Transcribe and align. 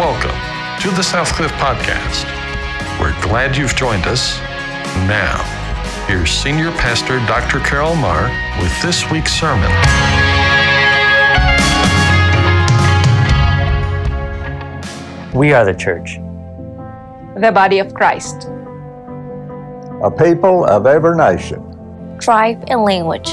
welcome 0.00 0.30
to 0.80 0.88
the 0.96 1.02
Southcliff 1.02 1.50
Podcast. 1.58 2.24
We're 2.98 3.12
glad 3.20 3.54
you've 3.54 3.76
joined 3.76 4.06
us. 4.06 4.38
Now, 5.06 5.36
here's 6.08 6.30
Senior 6.30 6.70
Pastor 6.70 7.18
Dr. 7.26 7.60
Carroll 7.60 7.96
Marr 7.96 8.30
with 8.62 8.72
this 8.80 9.10
week's 9.10 9.30
sermon. 9.30 9.70
We 15.34 15.52
are 15.52 15.66
the 15.66 15.74
church. 15.74 16.16
the 17.36 17.52
body 17.52 17.78
of 17.78 17.92
Christ. 17.92 18.48
a 20.02 20.10
people 20.10 20.64
of 20.64 20.86
every 20.86 21.14
nation. 21.14 22.16
tribe, 22.18 22.64
and 22.68 22.84
language. 22.84 23.28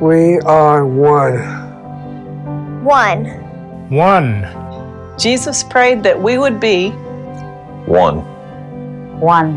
We 0.00 0.38
are 0.42 0.86
one. 0.86 2.84
One. 2.84 3.24
One. 3.90 4.65
Jesus 5.18 5.62
prayed 5.62 6.02
that 6.02 6.20
we 6.20 6.36
would 6.36 6.60
be 6.60 6.90
One. 7.86 8.20
One. 9.18 9.56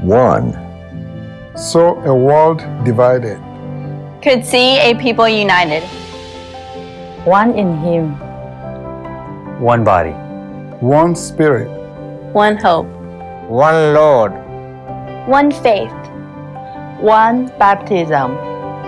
One. 0.00 0.52
So 1.56 2.00
a 2.04 2.14
world 2.14 2.64
divided. 2.84 3.38
Could 4.22 4.46
see 4.46 4.78
a 4.78 4.94
people 4.94 5.28
united. 5.28 5.82
One 7.24 7.54
in 7.54 7.76
Him. 7.78 8.18
One 9.60 9.84
body. 9.84 10.12
One 10.80 11.14
spirit. 11.14 11.68
One 12.32 12.56
hope. 12.56 12.86
One 13.48 13.92
Lord. 13.92 14.32
One 15.28 15.50
faith. 15.50 15.92
One 17.00 17.52
baptism. 17.58 18.34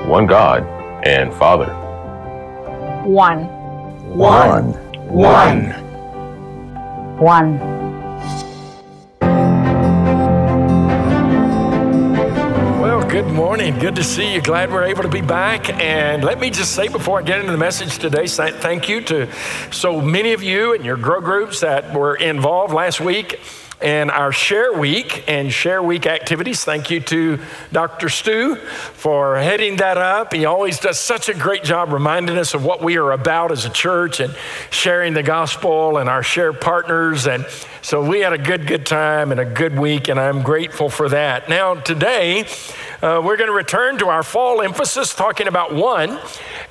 one 0.08 0.27
God 0.27 0.62
and 1.05 1.32
Father. 1.34 1.74
One. 3.05 3.44
One. 4.16 4.74
One. 4.74 4.86
One. 5.08 5.70
One. 7.18 7.60
Well, 12.80 13.08
good 13.08 13.27
morning. 13.27 13.78
Good 13.78 13.94
to 13.96 14.02
see 14.02 14.34
you. 14.34 14.42
Glad 14.42 14.72
we're 14.72 14.82
able 14.82 15.04
to 15.04 15.08
be 15.08 15.20
back. 15.20 15.70
And 15.70 16.24
let 16.24 16.40
me 16.40 16.50
just 16.50 16.74
say 16.74 16.88
before 16.88 17.20
I 17.20 17.22
get 17.22 17.38
into 17.38 17.52
the 17.52 17.58
message 17.58 17.98
today, 17.98 18.27
thank 18.27 18.88
you 18.88 19.00
to 19.02 19.32
so 19.70 20.00
many 20.00 20.32
of 20.32 20.42
you 20.42 20.74
and 20.74 20.84
your 20.84 20.96
grow 20.96 21.20
groups 21.20 21.60
that 21.60 21.94
were 21.94 22.16
involved 22.16 22.74
last 22.74 23.00
week 23.00 23.38
in 23.80 24.08
our 24.08 24.32
Share 24.32 24.72
Week 24.72 25.24
and 25.28 25.52
Share 25.52 25.82
Week 25.82 26.06
activities. 26.06 26.64
Thank 26.64 26.91
you 26.91 27.00
to 27.00 27.38
Dr. 27.72 28.08
Stu 28.08 28.56
for 28.56 29.36
heading 29.36 29.77
that 29.77 29.98
up. 29.98 30.33
He 30.33 30.46
always 30.46 30.80
does 30.80 30.98
such 30.98 31.28
a 31.28 31.34
great 31.34 31.62
job 31.62 31.92
reminding 31.92 32.38
us 32.38 32.55
of 32.55 32.64
what 32.64 32.83
we 32.83 32.96
are 32.96 33.12
about 33.12 33.52
as 33.52 33.66
a 33.66 33.70
church 33.70 34.18
and 34.20 34.34
sharing 34.70 35.12
the 35.12 35.22
gospel 35.22 35.98
and 35.98 36.08
our 36.08 36.22
share 36.22 36.55
partners. 36.55 37.27
And 37.27 37.46
so 37.83 38.02
we 38.02 38.20
had 38.20 38.33
a 38.33 38.38
good, 38.38 38.66
good 38.66 38.86
time 38.86 39.30
and 39.30 39.38
a 39.38 39.44
good 39.44 39.78
week, 39.78 40.08
and 40.08 40.18
I'm 40.18 40.42
grateful 40.42 40.88
for 40.88 41.11
that. 41.11 41.48
Now, 41.48 41.74
today, 41.74 42.46
uh, 43.02 43.20
we're 43.22 43.36
going 43.36 43.50
to 43.50 43.56
return 43.56 43.98
to 43.98 44.08
our 44.08 44.22
fall 44.22 44.62
emphasis, 44.62 45.14
talking 45.14 45.48
about 45.48 45.74
one 45.74 46.18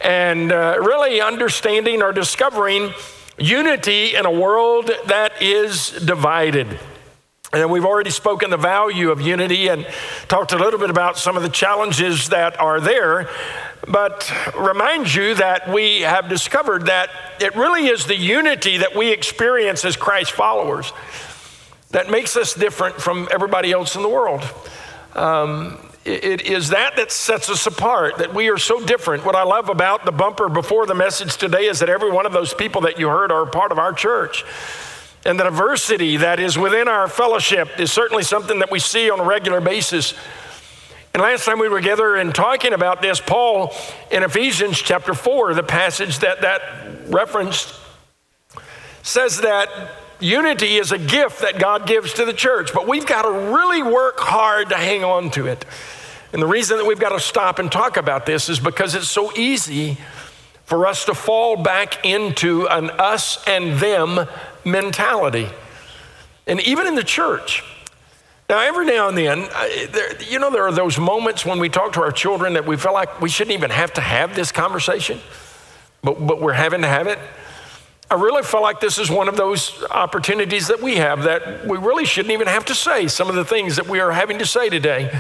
and 0.02 0.52
uh, 0.52 0.78
really 0.80 1.22
understanding 1.22 2.02
or 2.02 2.12
discovering 2.12 2.92
unity 3.38 4.16
in 4.16 4.26
a 4.26 4.32
world 4.32 4.90
that 5.06 5.42
is 5.42 5.92
divided. 5.92 6.80
And 7.62 7.72
we've 7.72 7.86
already 7.86 8.10
spoken 8.10 8.50
the 8.50 8.58
value 8.58 9.12
of 9.12 9.22
unity 9.22 9.70
and 9.70 9.88
talked 10.28 10.52
a 10.52 10.58
little 10.58 10.80
bit 10.80 10.90
about 10.90 11.18
some 11.18 11.38
of 11.38 11.44
the 11.44 11.50
challenges 11.50 12.30
that 12.30 12.60
are 12.60 12.82
there. 12.82 13.30
But 13.88 14.30
remind 14.58 15.14
you 15.14 15.36
that 15.36 15.72
we 15.72 16.02
have 16.02 16.28
discovered 16.28 16.88
that 16.88 17.10
it 17.40 17.56
really 17.56 17.88
is 17.88 18.08
the 18.08 18.18
unity 18.18 18.80
that 18.80 18.94
we 18.94 19.12
experience 19.12 19.86
as 19.86 19.96
Christ 19.96 20.34
followers 20.34 20.92
that 21.92 22.12
makes 22.12 22.36
us 22.36 22.54
different 22.54 22.96
from 23.02 23.30
everybody 23.32 23.72
else 23.72 23.96
in 23.96 24.02
the 24.02 24.10
world. 24.10 24.44
Um, 25.14 25.78
it- 26.04 26.42
is 26.42 26.70
that 26.70 26.98
that 26.98 27.10
sets 27.10 27.50
us 27.50 27.66
apart, 27.66 28.18
that 28.18 28.34
we 28.34 28.50
are 28.50 28.58
so 28.58 28.82
different. 28.82 29.24
What 29.24 29.36
I 29.36 29.44
love 29.44 29.70
about 29.70 30.04
the 30.04 30.12
bumper 30.12 30.50
before 30.50 30.86
the 30.86 30.94
message 30.94 31.38
today 31.38 31.68
is 31.68 31.80
that 31.80 31.90
every 31.90 32.12
one 32.12 32.26
of 32.26 32.34
those 32.34 32.54
people 32.54 32.82
that 32.82 33.00
you 33.00 33.08
heard 33.08 33.32
are 33.32 33.46
part 33.46 33.72
of 33.72 33.80
our 33.80 33.94
church. 33.94 34.44
And 35.26 35.40
the 35.40 35.46
diversity 35.46 36.18
that 36.18 36.40
is 36.40 36.56
within 36.56 36.88
our 36.88 37.08
fellowship 37.08 37.80
is 37.80 37.92
certainly 37.92 38.24
something 38.24 38.60
that 38.60 38.70
we 38.70 38.80
see 38.80 39.10
on 39.10 39.20
a 39.20 39.24
regular 39.24 39.60
basis. 39.60 40.14
And 41.16 41.24
last 41.24 41.46
time 41.46 41.58
we 41.58 41.68
were 41.68 41.80
together 41.80 42.16
and 42.16 42.34
talking 42.34 42.74
about 42.74 43.02
this, 43.02 43.20
Paul 43.20 43.74
in 44.12 44.22
Ephesians 44.22 44.78
chapter 44.78 45.16
4, 45.16 45.56
the 45.56 45.64
passage 45.64 46.20
that 46.20 46.42
that 46.42 46.62
referenced, 47.08 47.74
says 49.02 49.42
that 49.42 49.70
unity 50.20 50.76
is 50.76 50.92
a 50.92 50.98
gift 51.00 51.42
that 51.42 51.58
God 51.58 51.88
gives 51.88 52.14
to 52.14 52.26
the 52.26 52.34
church, 52.34 52.72
but 52.74 52.88
we've 52.88 53.06
got 53.06 53.24
to 53.24 53.32
really 53.32 53.82
work 53.82 54.20
hard 54.20 54.70
to 54.70 54.76
hang 54.76 55.04
on 55.04 55.32
to 55.32 55.48
it. 55.48 55.66
And 56.34 56.42
the 56.42 56.48
reason 56.48 56.78
that 56.78 56.86
we've 56.86 57.00
got 57.00 57.10
to 57.10 57.20
stop 57.20 57.60
and 57.60 57.72
talk 57.72 57.98
about 57.98 58.26
this 58.26 58.50
is 58.50 58.60
because 58.60 58.94
it's 58.94 59.08
so 59.08 59.36
easy 59.36 59.98
for 60.66 60.86
us 60.86 61.06
to 61.06 61.14
fall 61.14 61.56
back 61.56 62.06
into 62.06 62.68
an 62.68 62.90
us 62.92 63.44
and 63.48 63.80
them 63.80 64.28
mentality. 64.66 65.48
And 66.48 66.60
even 66.62 66.88
in 66.88 66.96
the 66.96 67.04
church, 67.04 67.64
now, 68.48 68.60
every 68.60 68.86
now 68.86 69.08
and 69.08 69.18
then, 69.18 69.48
I- 69.56 69.88
there, 69.92 70.22
you 70.22 70.38
know, 70.38 70.52
there 70.52 70.68
are 70.68 70.72
those 70.72 71.00
moments 71.00 71.46
when 71.46 71.60
we 71.60 71.68
talk 71.68 71.94
to 71.94 72.04
our 72.04 72.12
children 72.12 72.54
that 72.54 72.66
we 72.66 72.78
feel 72.78 72.94
like 72.94 73.20
we 73.20 73.30
shouldn't 73.30 73.56
even 73.56 73.72
have 73.72 73.94
to 73.94 74.02
have 74.02 74.36
this 74.36 74.52
conversation, 74.52 75.20
but, 76.04 76.26
but 76.26 76.40
we're 76.40 76.54
having 76.54 76.82
to 76.82 76.88
have 76.88 77.08
it. 77.08 77.18
I 78.12 78.14
really 78.14 78.44
feel 78.44 78.62
like 78.62 78.80
this 78.80 79.00
is 79.00 79.10
one 79.10 79.28
of 79.28 79.36
those 79.36 79.84
opportunities 79.90 80.68
that 80.68 80.80
we 80.80 80.98
have 80.98 81.24
that 81.24 81.66
we 81.66 81.80
really 81.80 82.06
shouldn't 82.06 82.34
even 82.34 82.46
have 82.46 82.66
to 82.66 82.76
say 82.76 83.08
some 83.08 83.30
of 83.30 83.36
the 83.36 83.46
things 83.46 83.78
that 83.78 83.88
we 83.88 84.00
are 84.00 84.12
having 84.12 84.38
to 84.38 84.46
say 84.46 84.70
today. 84.70 85.20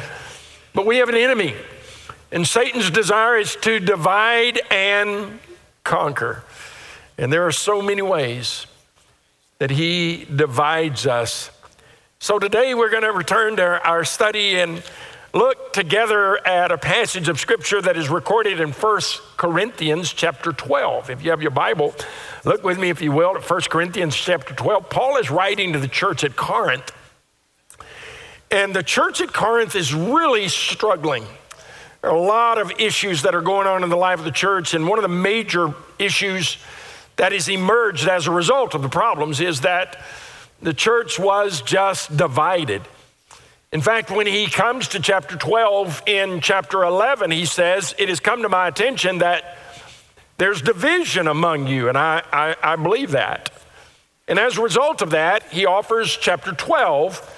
But 0.75 0.85
we 0.85 0.97
have 0.97 1.09
an 1.09 1.15
enemy, 1.15 1.55
and 2.31 2.47
Satan's 2.47 2.91
desire 2.91 3.37
is 3.37 3.55
to 3.61 3.79
divide 3.79 4.61
and 4.69 5.39
conquer. 5.83 6.43
And 7.17 7.33
there 7.33 7.47
are 7.47 7.51
so 7.51 7.81
many 7.81 8.03
ways 8.03 8.67
that 9.59 9.71
he 9.71 10.25
divides 10.25 11.07
us. 11.07 11.49
So 12.19 12.39
today 12.39 12.73
we're 12.73 12.89
going 12.89 13.03
to 13.03 13.11
return 13.11 13.55
to 13.57 13.87
our 13.87 14.03
study 14.03 14.59
and 14.59 14.83
look 15.33 15.73
together 15.73 16.45
at 16.47 16.71
a 16.71 16.77
passage 16.77 17.27
of 17.27 17.39
scripture 17.39 17.81
that 17.81 17.97
is 17.97 18.09
recorded 18.09 18.59
in 18.59 18.71
1 18.71 19.01
Corinthians 19.37 20.13
chapter 20.13 20.51
12. 20.51 21.09
If 21.09 21.23
you 21.23 21.31
have 21.31 21.41
your 21.41 21.51
Bible, 21.51 21.93
look 22.45 22.63
with 22.63 22.79
me 22.79 22.89
if 22.89 23.01
you 23.01 23.11
will 23.11 23.35
at 23.35 23.49
1 23.49 23.61
Corinthians 23.69 24.15
chapter 24.15 24.53
12. 24.53 24.89
Paul 24.89 25.17
is 25.17 25.29
writing 25.29 25.73
to 25.73 25.79
the 25.79 25.87
church 25.87 26.23
at 26.23 26.35
Corinth. 26.35 26.91
And 28.49 28.73
the 28.73 28.83
church 28.83 29.21
at 29.21 29.33
Corinth 29.33 29.75
is 29.75 29.93
really 29.93 30.47
struggling. 30.47 31.25
There 32.01 32.11
are 32.11 32.15
a 32.15 32.19
lot 32.19 32.57
of 32.57 32.71
issues 32.79 33.23
that 33.23 33.35
are 33.35 33.41
going 33.41 33.67
on 33.67 33.83
in 33.83 33.89
the 33.89 33.97
life 33.97 34.19
of 34.19 34.25
the 34.25 34.31
church, 34.31 34.73
and 34.73 34.87
one 34.87 34.99
of 34.99 35.03
the 35.03 35.09
major 35.09 35.73
issues 35.97 36.57
that 37.17 37.31
has 37.31 37.47
emerged 37.47 38.07
as 38.07 38.27
a 38.27 38.31
result 38.31 38.73
of 38.73 38.81
the 38.81 38.89
problems 38.89 39.39
is 39.39 39.61
that 39.61 39.97
the 40.61 40.73
church 40.73 41.19
was 41.19 41.61
just 41.61 42.15
divided. 42.15 42.81
In 43.71 43.81
fact, 43.81 44.09
when 44.09 44.27
he 44.27 44.47
comes 44.47 44.89
to 44.89 44.99
chapter 44.99 45.35
12, 45.35 46.03
in 46.07 46.39
chapter 46.39 46.83
11, 46.83 47.31
he 47.31 47.45
says, 47.45 47.93
It 47.97 48.09
has 48.09 48.19
come 48.19 48.41
to 48.41 48.49
my 48.49 48.67
attention 48.67 49.19
that 49.19 49.57
there's 50.37 50.61
division 50.61 51.27
among 51.27 51.67
you, 51.67 51.89
and 51.89 51.97
I, 51.97 52.23
I, 52.31 52.55
I 52.61 52.75
believe 52.75 53.11
that. 53.11 53.51
And 54.27 54.39
as 54.39 54.57
a 54.57 54.61
result 54.61 55.01
of 55.01 55.11
that, 55.11 55.43
he 55.51 55.65
offers 55.65 56.17
chapter 56.17 56.51
12 56.51 57.31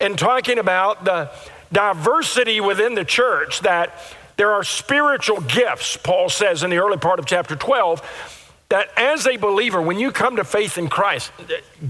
and 0.00 0.18
talking 0.18 0.58
about 0.58 1.04
the 1.04 1.30
diversity 1.72 2.60
within 2.60 2.94
the 2.94 3.04
church, 3.04 3.60
that 3.60 3.94
there 4.36 4.52
are 4.52 4.64
spiritual 4.64 5.40
gifts, 5.40 5.96
Paul 5.96 6.28
says 6.28 6.62
in 6.62 6.70
the 6.70 6.78
early 6.78 6.96
part 6.96 7.18
of 7.18 7.26
chapter 7.26 7.56
12, 7.56 8.39
that 8.70 8.88
as 8.96 9.26
a 9.26 9.36
believer, 9.36 9.82
when 9.82 9.98
you 9.98 10.10
come 10.10 10.36
to 10.36 10.44
faith 10.44 10.78
in 10.78 10.88
Christ, 10.88 11.32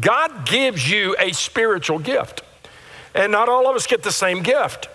God 0.01 0.47
gives 0.47 0.91
you 0.91 1.15
a 1.19 1.33
spiritual 1.33 1.99
gift. 1.99 2.43
And 3.15 3.33
not 3.33 3.49
all 3.49 3.69
of 3.69 3.77
us 3.77 3.87
get 3.87 4.03
the 4.03 4.13
same 4.13 4.43
gift. 4.43 4.89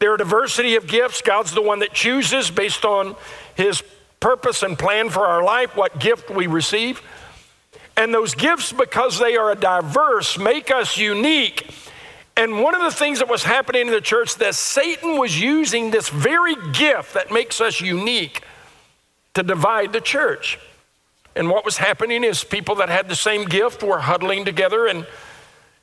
There 0.00 0.12
are 0.12 0.16
diversity 0.16 0.76
of 0.76 0.86
gifts. 0.86 1.22
God's 1.22 1.52
the 1.52 1.62
one 1.62 1.80
that 1.80 1.92
chooses 1.92 2.50
based 2.50 2.84
on 2.84 3.16
his 3.54 3.82
purpose 4.20 4.62
and 4.62 4.78
plan 4.78 5.10
for 5.10 5.26
our 5.26 5.42
life 5.42 5.76
what 5.76 5.98
gift 5.98 6.30
we 6.30 6.46
receive. 6.46 7.02
And 7.96 8.14
those 8.14 8.34
gifts, 8.34 8.72
because 8.72 9.18
they 9.18 9.36
are 9.36 9.54
diverse, 9.54 10.38
make 10.38 10.70
us 10.70 10.98
unique. 10.98 11.70
And 12.36 12.62
one 12.62 12.74
of 12.74 12.82
the 12.82 12.92
things 12.92 13.18
that 13.18 13.28
was 13.28 13.42
happening 13.42 13.88
in 13.88 13.92
the 13.92 14.00
church 14.00 14.36
that 14.36 14.54
Satan 14.54 15.18
was 15.18 15.40
using 15.40 15.90
this 15.90 16.08
very 16.08 16.54
gift 16.72 17.14
that 17.14 17.32
makes 17.32 17.60
us 17.60 17.80
unique 17.80 18.42
to 19.34 19.42
divide 19.42 19.92
the 19.92 20.00
church. 20.00 20.58
And 21.38 21.48
what 21.48 21.64
was 21.64 21.78
happening 21.78 22.24
is 22.24 22.42
people 22.42 22.74
that 22.76 22.88
had 22.88 23.08
the 23.08 23.16
same 23.16 23.44
gift 23.44 23.82
were 23.82 24.00
huddling 24.00 24.44
together 24.44 24.86
and 24.86 25.06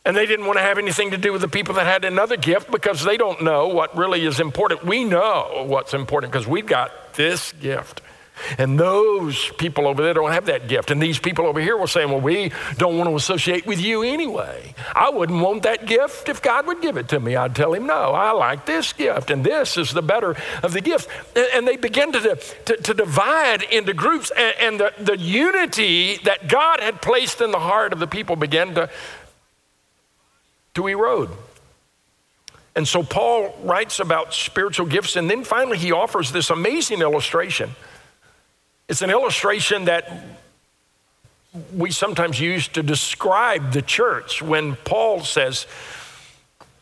and 0.07 0.15
they 0.15 0.27
didn't 0.27 0.45
want 0.45 0.59
to 0.59 0.61
have 0.61 0.77
anything 0.77 1.11
to 1.11 1.17
do 1.17 1.31
with 1.31 1.41
the 1.41 1.47
people 1.47 1.73
that 1.75 1.87
had 1.87 2.05
another 2.05 2.37
gift 2.37 2.69
because 2.69 3.03
they 3.03 3.17
don't 3.17 3.41
know 3.43 3.69
what 3.69 3.97
really 3.97 4.23
is 4.23 4.39
important. 4.39 4.85
We 4.85 5.03
know 5.03 5.65
what's 5.67 5.95
important 5.95 6.31
because 6.31 6.45
we've 6.45 6.67
got 6.67 7.15
this 7.15 7.53
gift. 7.53 8.01
And 8.57 8.79
those 8.79 9.49
people 9.57 9.87
over 9.87 10.03
there 10.03 10.13
don't 10.13 10.31
have 10.31 10.45
that 10.45 10.67
gift. 10.67 10.91
And 10.91 11.01
these 11.01 11.19
people 11.19 11.45
over 11.45 11.59
here 11.59 11.77
will 11.77 11.87
say, 11.87 12.05
well, 12.05 12.19
we 12.19 12.51
don't 12.77 12.97
want 12.97 13.09
to 13.09 13.15
associate 13.15 13.65
with 13.65 13.79
you 13.79 14.03
anyway. 14.03 14.73
I 14.93 15.09
wouldn't 15.09 15.41
want 15.41 15.63
that 15.63 15.85
gift 15.85 16.29
if 16.29 16.41
God 16.41 16.67
would 16.67 16.81
give 16.81 16.97
it 16.97 17.09
to 17.09 17.19
me. 17.19 17.35
I'd 17.35 17.55
tell 17.55 17.73
him, 17.73 17.87
no, 17.87 18.11
I 18.11 18.31
like 18.31 18.65
this 18.65 18.93
gift, 18.93 19.31
and 19.31 19.43
this 19.43 19.77
is 19.77 19.91
the 19.91 20.01
better 20.01 20.35
of 20.63 20.73
the 20.73 20.81
gifts. 20.81 21.07
And, 21.53 21.65
they 21.65 21.77
begin 21.77 22.11
to, 22.11 22.35
to, 22.65 22.77
to, 22.77 22.93
divide 22.93 23.63
into 23.63 23.91
groups, 23.95 24.31
and, 24.37 24.55
and 24.59 24.79
the, 24.79 24.93
the 24.99 25.17
unity 25.17 26.17
that 26.17 26.47
God 26.47 26.79
had 26.79 27.01
placed 27.01 27.41
in 27.41 27.49
the 27.49 27.59
heart 27.59 27.91
of 27.91 27.97
the 27.97 28.05
people 28.05 28.35
began 28.35 28.75
to, 28.75 28.87
to 30.75 30.87
erode. 30.87 31.31
And 32.75 32.87
so 32.87 33.01
Paul 33.01 33.57
writes 33.63 33.99
about 33.99 34.35
spiritual 34.35 34.85
gifts, 34.85 35.15
and 35.15 35.27
then 35.27 35.43
finally 35.43 35.79
he 35.79 35.91
offers 35.91 36.31
this 36.31 36.51
amazing 36.51 37.01
illustration 37.01 37.71
it's 38.87 39.01
an 39.01 39.09
illustration 39.09 39.85
that 39.85 40.11
we 41.73 41.91
sometimes 41.91 42.39
use 42.39 42.67
to 42.69 42.83
describe 42.83 43.71
the 43.71 43.81
church 43.81 44.41
when 44.41 44.75
Paul 44.75 45.21
says, 45.21 45.67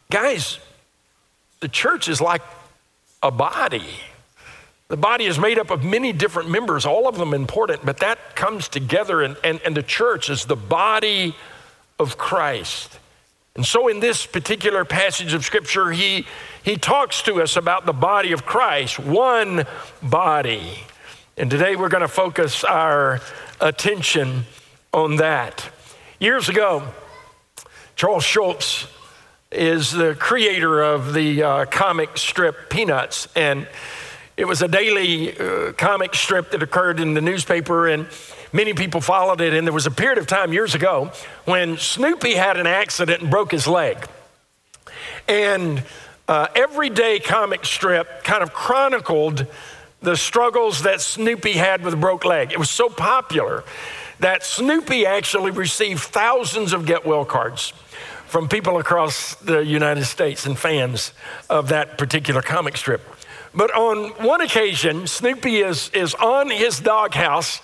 guys, 0.10 0.60
the 1.60 1.68
church 1.68 2.10
is 2.10 2.20
like 2.20 2.42
a 3.22 3.32
body. 3.32 3.86
The 4.90 4.98
body 4.98 5.26
is 5.26 5.40
made 5.40 5.58
up 5.58 5.70
of 5.72 5.84
many 5.84 6.12
different 6.12 6.50
members, 6.50 6.86
all 6.86 7.08
of 7.08 7.18
them 7.18 7.34
important, 7.34 7.86
but 7.86 7.98
that 7.98 8.36
comes 8.36 8.68
together, 8.68 9.22
and, 9.22 9.38
and, 9.44 9.62
and 9.66 9.76
the 9.76 9.84
church 9.84 10.30
is 10.30 10.46
the 10.46 10.56
body 10.56 11.36
of 12.00 12.18
Christ. 12.18 13.00
And 13.56 13.66
so, 13.66 13.88
in 13.88 14.00
this 14.00 14.26
particular 14.26 14.84
passage 14.84 15.34
of 15.34 15.46
Scripture, 15.46 15.92
he, 15.92 16.26
he 16.64 16.76
talks 16.76 17.22
to 17.24 17.42
us 17.42 17.56
about 17.56 17.86
the 17.86 17.94
body 17.94 18.32
of 18.32 18.46
Christ, 18.46 19.00
one 19.00 19.66
body. 20.02 20.84
And 21.36 21.50
today 21.50 21.76
we're 21.76 21.90
going 21.90 22.02
to 22.02 22.08
focus 22.08 22.64
our 22.64 23.20
attention 23.60 24.46
on 24.94 25.16
that. 25.16 25.68
Years 26.20 26.48
ago, 26.48 26.84
Charles 27.96 28.24
Schulz 28.24 28.86
is 29.52 29.92
the 29.92 30.14
creator 30.14 30.84
of 30.84 31.16
the 31.16 31.42
uh, 31.42 31.66
comic 31.66 32.20
strip 32.20 32.70
Peanuts. 32.70 33.28
And 33.36 33.68
it 34.38 34.46
was 34.46 34.62
a 34.62 34.68
daily 34.68 35.36
uh, 35.36 35.72
comic 35.72 36.14
strip 36.14 36.52
that 36.52 36.62
occurred 36.62 37.00
in 37.00 37.16
the 37.16 37.22
newspaper, 37.22 37.88
and 37.88 38.06
many 38.52 38.76
people 38.76 39.02
followed 39.02 39.42
it. 39.42 39.56
And 39.56 39.66
there 39.66 39.74
was 39.74 39.88
a 39.88 39.92
period 39.92 40.20
of 40.20 40.28
time 40.28 40.54
years 40.54 40.76
ago 40.76 41.12
when 41.46 41.78
Snoopy 41.78 42.36
had 42.36 42.58
an 42.58 42.68
accident 42.68 43.24
and 43.24 43.32
broke 43.32 43.52
his 43.52 43.68
leg. 43.68 43.98
And 45.28 45.82
uh, 46.28 46.50
everyday 46.56 47.20
comic 47.20 47.66
strip 47.66 48.24
kind 48.24 48.44
of 48.44 48.54
chronicled 48.54 49.48
the 50.04 50.16
struggles 50.16 50.84
that 50.84 51.02
Snoopy 51.02 51.54
had 51.54 51.84
with 51.84 51.94
a 51.94 51.98
broke 51.98 52.26
leg. 52.26 52.52
It 52.52 52.60
was 52.60 52.70
so 52.70 52.90
popular 52.90 53.64
that 54.20 54.44
Snoopy 54.44 55.06
actually 55.06 55.52
received 55.52 56.02
thousands 56.02 56.74
of 56.74 56.86
get 56.86 57.06
well 57.06 57.26
cards 57.26 57.74
from 58.28 58.48
people 58.48 58.78
across 58.78 59.36
the 59.36 59.60
United 59.60 60.06
States 60.06 60.46
and 60.46 60.58
fans 60.58 61.14
of 61.50 61.70
that 61.70 61.98
particular 61.98 62.42
comic 62.42 62.78
strip. 62.78 63.02
But 63.56 63.74
on 63.76 64.10
one 64.24 64.42
occasion, 64.42 65.08
Snoopy 65.08 65.58
is, 65.58 65.90
is 65.90 66.14
on 66.16 66.50
his 66.50 66.80
doghouse 66.80 67.62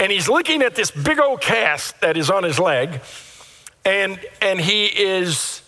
and 0.00 0.12
he's 0.12 0.28
looking 0.28 0.62
at 0.62 0.76
this 0.76 0.90
big 0.90 1.18
old 1.18 1.40
cast 1.40 2.00
that 2.00 2.16
is 2.16 2.30
on 2.30 2.44
his 2.44 2.60
leg, 2.60 3.00
and, 3.84 4.20
and 4.40 4.60
he 4.60 4.86
is 4.86 5.62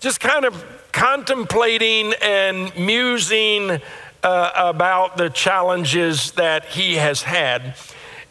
just 0.00 0.18
kind 0.18 0.44
of 0.44 0.64
contemplating 0.90 2.12
and 2.20 2.76
musing 2.76 3.80
uh, 4.22 4.52
about 4.54 5.16
the 5.16 5.28
challenges 5.30 6.32
that 6.32 6.64
he 6.66 6.94
has 6.94 7.22
had 7.22 7.74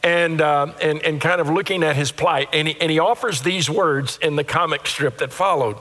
and, 0.03 0.41
uh, 0.41 0.73
and, 0.81 1.01
and 1.03 1.21
kind 1.21 1.41
of 1.41 1.49
looking 1.49 1.83
at 1.83 1.95
his 1.95 2.11
plight. 2.11 2.49
And 2.53 2.67
he, 2.67 2.79
and 2.79 2.91
he 2.91 2.99
offers 2.99 3.41
these 3.41 3.69
words 3.69 4.17
in 4.21 4.35
the 4.35 4.43
comic 4.43 4.87
strip 4.87 5.17
that 5.19 5.31
followed 5.31 5.77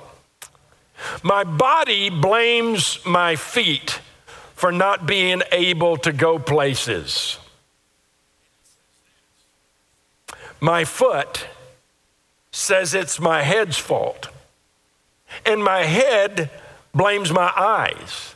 My 1.22 1.44
body 1.44 2.10
blames 2.10 3.04
my 3.06 3.36
feet 3.36 4.00
for 4.54 4.70
not 4.70 5.06
being 5.06 5.42
able 5.52 5.96
to 5.98 6.12
go 6.12 6.38
places. 6.38 7.38
My 10.60 10.84
foot 10.84 11.46
says 12.52 12.92
it's 12.92 13.18
my 13.18 13.42
head's 13.42 13.78
fault. 13.78 14.28
And 15.46 15.64
my 15.64 15.84
head 15.84 16.50
blames 16.92 17.32
my 17.32 17.50
eyes. 17.56 18.34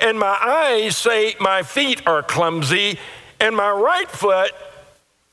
And 0.00 0.18
my 0.18 0.36
eyes 0.40 0.96
say 0.96 1.36
my 1.40 1.62
feet 1.62 2.06
are 2.06 2.22
clumsy, 2.22 2.98
and 3.40 3.56
my 3.56 3.70
right 3.70 4.10
foot 4.10 4.52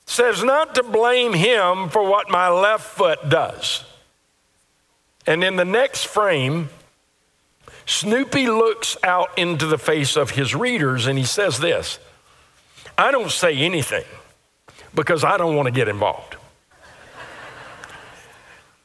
says 0.06 0.44
not 0.44 0.76
to 0.76 0.84
blame 0.84 1.34
him 1.34 1.90
for 1.90 2.08
what 2.08 2.30
my 2.30 2.50
left 2.50 2.86
foot 2.96 3.30
does. 3.30 3.84
And 5.28 5.44
in 5.44 5.56
the 5.56 5.66
next 5.66 6.06
frame, 6.06 6.70
Snoopy 7.86 8.48
looks 8.48 8.98
out 9.04 9.38
into 9.38 9.66
the 9.66 9.78
face 9.78 10.16
of 10.16 10.32
his 10.32 10.56
readers 10.56 11.08
and 11.08 11.18
he 11.18 11.26
says 11.26 11.60
this 11.60 12.00
I 12.98 13.12
don't 13.12 13.32
say 13.32 13.58
anything 13.58 14.06
because 14.94 15.24
I 15.24 15.38
don't 15.38 15.56
want 15.56 15.68
to 15.68 15.72
get 15.72 15.88
involved. 15.88 16.36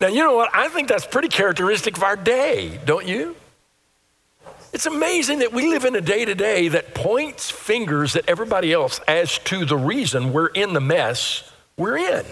now, 0.01 0.09
you 0.09 0.23
know 0.23 0.35
what? 0.35 0.51
I 0.55 0.69
think 0.69 0.89
that's 0.89 1.07
pretty 1.07 1.29
characteristic 1.29 1.97
of 1.97 2.03
our 2.03 2.17
day, 2.17 2.79
don't 2.85 3.07
you? 3.07 3.37
It's 4.73 4.87
amazing 4.87 5.41
that 5.41 5.53
we 5.53 5.69
live 5.69 5.85
in 5.85 5.97
a 5.97 6.01
day 6.01 6.25
to 6.25 6.35
day 6.35 6.69
that 6.69 6.95
points 6.95 7.51
fingers 7.51 8.15
at 8.15 8.29
everybody 8.29 8.73
else 8.73 9.01
as 9.09 9.39
to 9.41 9.65
the 9.65 9.77
reason 9.77 10.33
we're 10.33 10.47
in 10.47 10.75
the 10.75 10.81
mess 10.81 11.51
we're 11.77 11.97
in. 11.97 12.25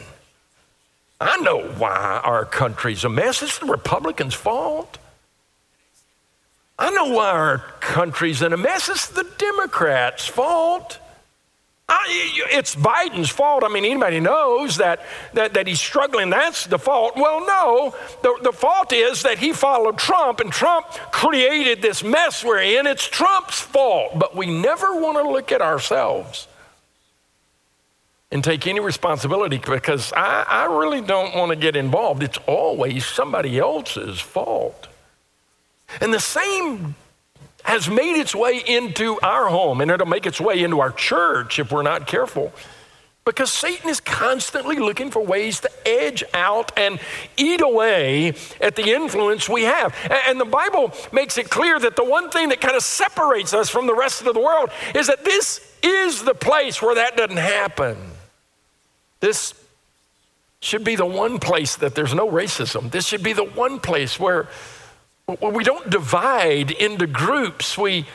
I 1.20 1.38
know 1.38 1.62
why 1.62 2.20
our 2.23 2.44
country's 2.44 3.02
a 3.02 3.08
mess. 3.08 3.43
It's 3.43 3.58
the 3.58 3.67
Republicans' 3.67 4.35
fault. 4.35 4.99
I 6.79 6.90
know 6.90 7.06
why 7.06 7.31
our 7.31 7.58
country's 7.81 8.41
in 8.41 8.52
a 8.52 8.56
mess. 8.56 8.88
It's 8.88 9.08
the 9.08 9.29
Democrats' 9.37 10.26
fault. 10.26 10.99
It's 12.11 12.75
Biden's 12.75 13.31
fault. 13.31 13.64
I 13.64 13.69
mean, 13.69 13.85
anybody 13.85 14.20
knows 14.20 14.76
that, 14.76 15.00
that, 15.35 15.55
that 15.55 15.67
he's 15.67 15.81
struggling. 15.81 16.31
That's 16.31 16.67
the 16.67 16.79
fault. 16.79 17.14
Well, 17.17 17.46
no, 17.46 17.94
the, 18.23 18.38
the 18.43 18.52
fault 18.52 18.93
is 18.93 19.23
that 19.23 19.38
he 19.38 19.52
followed 19.52 19.99
Trump 19.99 20.40
and 20.40 20.52
Trump 20.52 20.87
created 21.12 21.81
this 21.81 22.02
mess 22.02 22.44
we're 22.44 22.61
in. 22.61 22.87
It's 22.87 23.06
Trump's 23.06 23.61
fault. 23.61 24.19
But 24.19 24.37
we 24.37 24.46
never 24.46 25.00
want 25.00 25.19
to 25.19 25.31
look 25.31 25.52
at 25.52 25.62
ourselves 25.62 26.46
and 28.31 28.44
take 28.44 28.67
any 28.67 28.81
responsibility 28.81 29.58
because 29.58 30.12
I, 30.12 30.44
I 30.46 30.65
really 30.67 31.01
don't 31.01 31.34
want 31.34 31.51
to 31.51 31.56
get 31.56 31.77
involved. 31.77 32.22
It's 32.22 32.39
always 32.46 33.06
somebody 33.06 33.58
else's 33.58 34.20
fault. 34.20 34.89
And 36.01 36.12
the 36.12 36.20
same 36.20 36.94
has 37.65 37.88
made 37.88 38.19
its 38.19 38.34
way 38.34 38.62
into 38.67 39.19
our 39.20 39.48
home 39.48 39.81
and 39.81 39.91
it'll 39.91 40.06
make 40.06 40.27
its 40.27 40.41
way 40.41 40.62
into 40.62 40.81
our 40.81 40.93
church 40.93 41.58
if 41.58 41.72
we're 41.72 41.82
not 41.82 42.06
careful. 42.06 42.53
Because 43.24 43.53
Satan 43.53 43.91
is 43.91 44.00
constantly 44.00 44.77
looking 44.77 45.10
for 45.10 45.22
ways 45.22 45.60
to 45.60 45.70
edge 45.86 46.24
out 46.32 46.72
and 46.79 46.98
eat 47.36 47.60
away 47.60 48.32
at 48.58 48.74
the 48.74 48.91
influence 48.91 49.50
we 49.50 49.65
have. 49.65 49.94
And 50.10 50.41
the 50.41 50.46
Bible 50.46 50.94
makes 51.12 51.36
it 51.36 51.50
clear 51.50 51.79
that 51.79 51.94
the 51.94 52.05
one 52.05 52.31
thing 52.31 52.48
that 52.48 52.62
kind 52.62 52.74
of 52.74 52.82
separates 52.82 53.53
us 53.53 53.69
from 53.69 53.86
the 53.86 53.94
rest 53.94 54.22
of 54.22 54.32
the 54.32 54.41
world 54.41 54.70
is 54.94 55.08
that 55.08 55.27
this 55.27 55.60
is 55.82 56.24
the 56.24 56.34
place 56.34 56.81
where 56.81 56.94
that 56.94 57.19
doesn't 57.19 57.36
happen. 57.36 57.98
This 59.20 59.53
should 60.60 60.84
be 60.84 60.96
the 60.96 61.06
one 61.06 61.38
place 61.38 61.77
that 61.77 61.94
there's 61.94 62.15
no 62.15 62.31
racism. 62.31 62.91
This 62.91 63.06
should 63.06 63.22
be 63.22 63.34
the 63.34 63.44
one 63.44 63.79
place 63.79 64.19
where 64.19 64.48
we 65.29 65.63
don't 65.63 65.91
divide 65.91 66.70
into 66.70 67.06
groups. 67.06 67.77
We, 67.77 68.06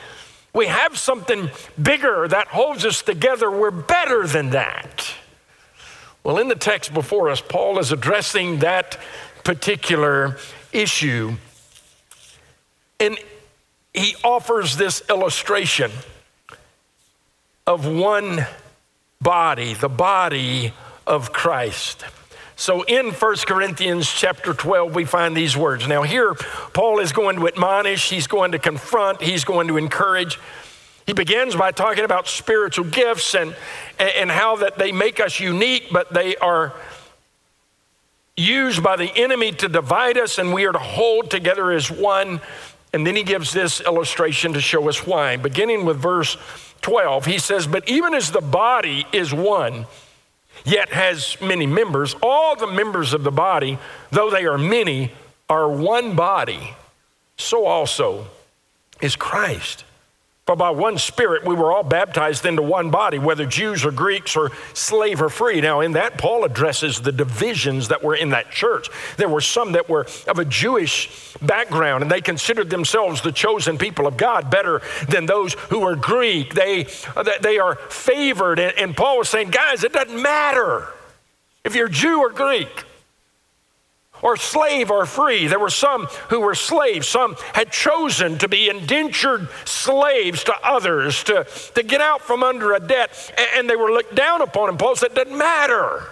we 0.54 0.66
have 0.66 0.98
something 0.98 1.52
bigger 1.82 2.28
that 2.28 2.48
holds 2.48 2.86
us 2.86 3.04
together. 3.04 3.52
We're 3.52 3.72
better 3.72 4.26
than 4.26 4.50
that. 4.52 5.14
Well, 6.24 6.40
in 6.40 6.48
the 6.48 6.56
text 6.56 6.94
before 6.94 7.30
us, 7.30 7.42
Paul 7.42 7.78
is 7.80 7.92
addressing 7.92 8.60
that 8.60 8.98
particular 9.44 10.38
issue. 10.72 11.34
And 13.00 13.18
he 13.94 14.16
offers 14.24 14.78
this 14.78 15.04
illustration 15.10 15.92
of 17.68 17.86
one 17.86 18.48
body, 19.22 19.74
the 19.74 19.90
body 19.90 20.74
of 21.06 21.32
Christ. 21.32 22.06
So 22.64 22.84
in 22.84 23.12
1 23.12 23.36
Corinthians 23.46 24.10
chapter 24.10 24.54
12, 24.54 24.96
we 24.96 25.04
find 25.04 25.36
these 25.36 25.58
words. 25.58 25.86
Now, 25.86 26.04
here, 26.04 26.34
Paul 26.34 27.00
is 27.00 27.12
going 27.12 27.36
to 27.36 27.46
admonish, 27.46 28.10
he's 28.10 28.26
going 28.26 28.54
to 28.54 28.58
confront, 28.58 29.22
he's 29.22 29.44
going 29.44 29.68
to 29.68 29.76
encourage. 29.76 30.40
He 31.06 31.12
begins 31.12 31.58
by 31.58 31.72
talking 31.72 32.06
about 32.06 32.30
spiritual 32.30 32.86
gifts 32.86 33.36
and, 33.36 33.54
and 34.00 34.32
how 34.32 34.56
that 34.56 34.78
they 34.78 34.94
make 34.94 35.20
us 35.20 35.42
unique, 35.42 35.88
but 35.92 36.14
they 36.14 36.38
are 36.38 36.72
used 38.38 38.82
by 38.82 38.96
the 38.96 39.12
enemy 39.14 39.52
to 39.52 39.68
divide 39.68 40.18
us, 40.18 40.38
and 40.38 40.54
we 40.54 40.64
are 40.64 40.72
to 40.72 40.80
hold 40.80 41.30
together 41.30 41.70
as 41.70 41.92
one. 41.92 42.40
And 42.94 43.06
then 43.06 43.18
he 43.18 43.24
gives 43.24 43.52
this 43.52 43.82
illustration 43.82 44.54
to 44.54 44.62
show 44.62 44.88
us 44.88 45.06
why. 45.06 45.36
Beginning 45.36 45.84
with 45.84 45.98
verse 45.98 46.38
12, 46.82 47.26
he 47.26 47.40
says, 47.40 47.68
But 47.68 47.90
even 47.90 48.14
as 48.14 48.32
the 48.32 48.40
body 48.40 49.06
is 49.12 49.34
one, 49.34 49.86
yet 50.66 50.90
has 50.90 51.38
many 51.42 51.66
members, 51.66 52.16
all 52.22 52.56
the 52.56 52.68
members 52.68 53.14
of 53.14 53.24
the 53.24 53.32
body, 53.32 53.78
though 54.12 54.30
they 54.30 54.46
are 54.46 54.58
many, 54.58 55.12
are 55.50 55.70
one 55.70 56.16
body, 56.16 56.74
so 57.38 57.66
also 57.66 58.28
is 59.02 59.16
Christ. 59.16 59.84
For 60.46 60.58
by 60.58 60.72
one 60.72 60.98
Spirit 60.98 61.46
we 61.46 61.56
were 61.56 61.72
all 61.72 61.84
baptized 61.84 62.46
into 62.46 62.62
one 62.62 62.92
body, 62.92 63.18
whether 63.18 63.46
Jews 63.46 63.86
or 63.86 63.92
Greeks 63.92 64.36
or 64.36 64.52
slave 64.74 65.22
or 65.22 65.30
free. 65.30 65.62
Now, 65.62 65.80
in 65.80 65.94
that, 65.94 66.18
Paul 66.18 66.44
addresses 66.44 67.00
the 67.00 67.14
divisions 67.14 67.88
that 67.88 68.04
were 68.04 68.16
in 68.16 68.32
that 68.32 68.52
church. 68.52 68.90
There 69.16 69.30
were 69.30 69.40
some 69.40 69.72
that 69.72 69.88
were 69.88 70.06
of 70.28 70.40
a 70.40 70.46
Jewish 70.46 71.38
background, 71.42 72.04
and 72.04 72.12
they 72.12 72.20
considered 72.20 72.70
themselves 72.70 73.22
the 73.22 73.32
chosen 73.32 73.78
people 73.78 74.06
of 74.06 74.18
God 74.18 74.52
better 74.52 74.82
than 75.08 75.28
those 75.28 75.54
who 75.54 75.80
were 75.80 75.96
Greek. 75.96 76.54
They, 76.54 76.88
they 77.42 77.58
are 77.60 77.76
favored. 77.76 78.60
And 78.60 78.98
Paul 78.98 79.20
was 79.20 79.30
saying, 79.30 79.52
guys, 79.52 79.86
it 79.86 79.94
doesn't 79.94 80.22
matter 80.22 80.88
if 81.64 81.74
you're 81.74 81.88
Jew 81.88 82.20
or 82.20 82.32
Greek 82.32 82.84
or 84.24 84.38
slave 84.38 84.90
or 84.90 85.06
free. 85.06 85.46
There 85.46 85.60
were 85.60 85.70
some 85.70 86.06
who 86.30 86.40
were 86.40 86.56
slaves. 86.56 87.08
Some 87.08 87.36
had 87.54 87.72
chosen 87.72 88.40
to 88.40 88.48
be 88.48 88.70
indentured 88.70 89.50
slaves 89.66 90.44
to 90.46 90.56
others, 90.64 91.24
to, 91.26 91.46
to 91.76 91.84
get 91.84 92.02
out 92.02 92.22
from 92.22 92.42
under 92.42 92.74
a 92.74 92.80
debt, 92.80 93.34
and 93.56 93.70
they 93.70 93.76
were 93.76 93.92
looked 93.92 94.16
down 94.16 94.42
upon. 94.42 94.70
And 94.70 94.80
Paul 94.80 94.96
said, 94.96 95.12
it 95.12 95.16
doesn't 95.16 95.38
matter 95.38 96.08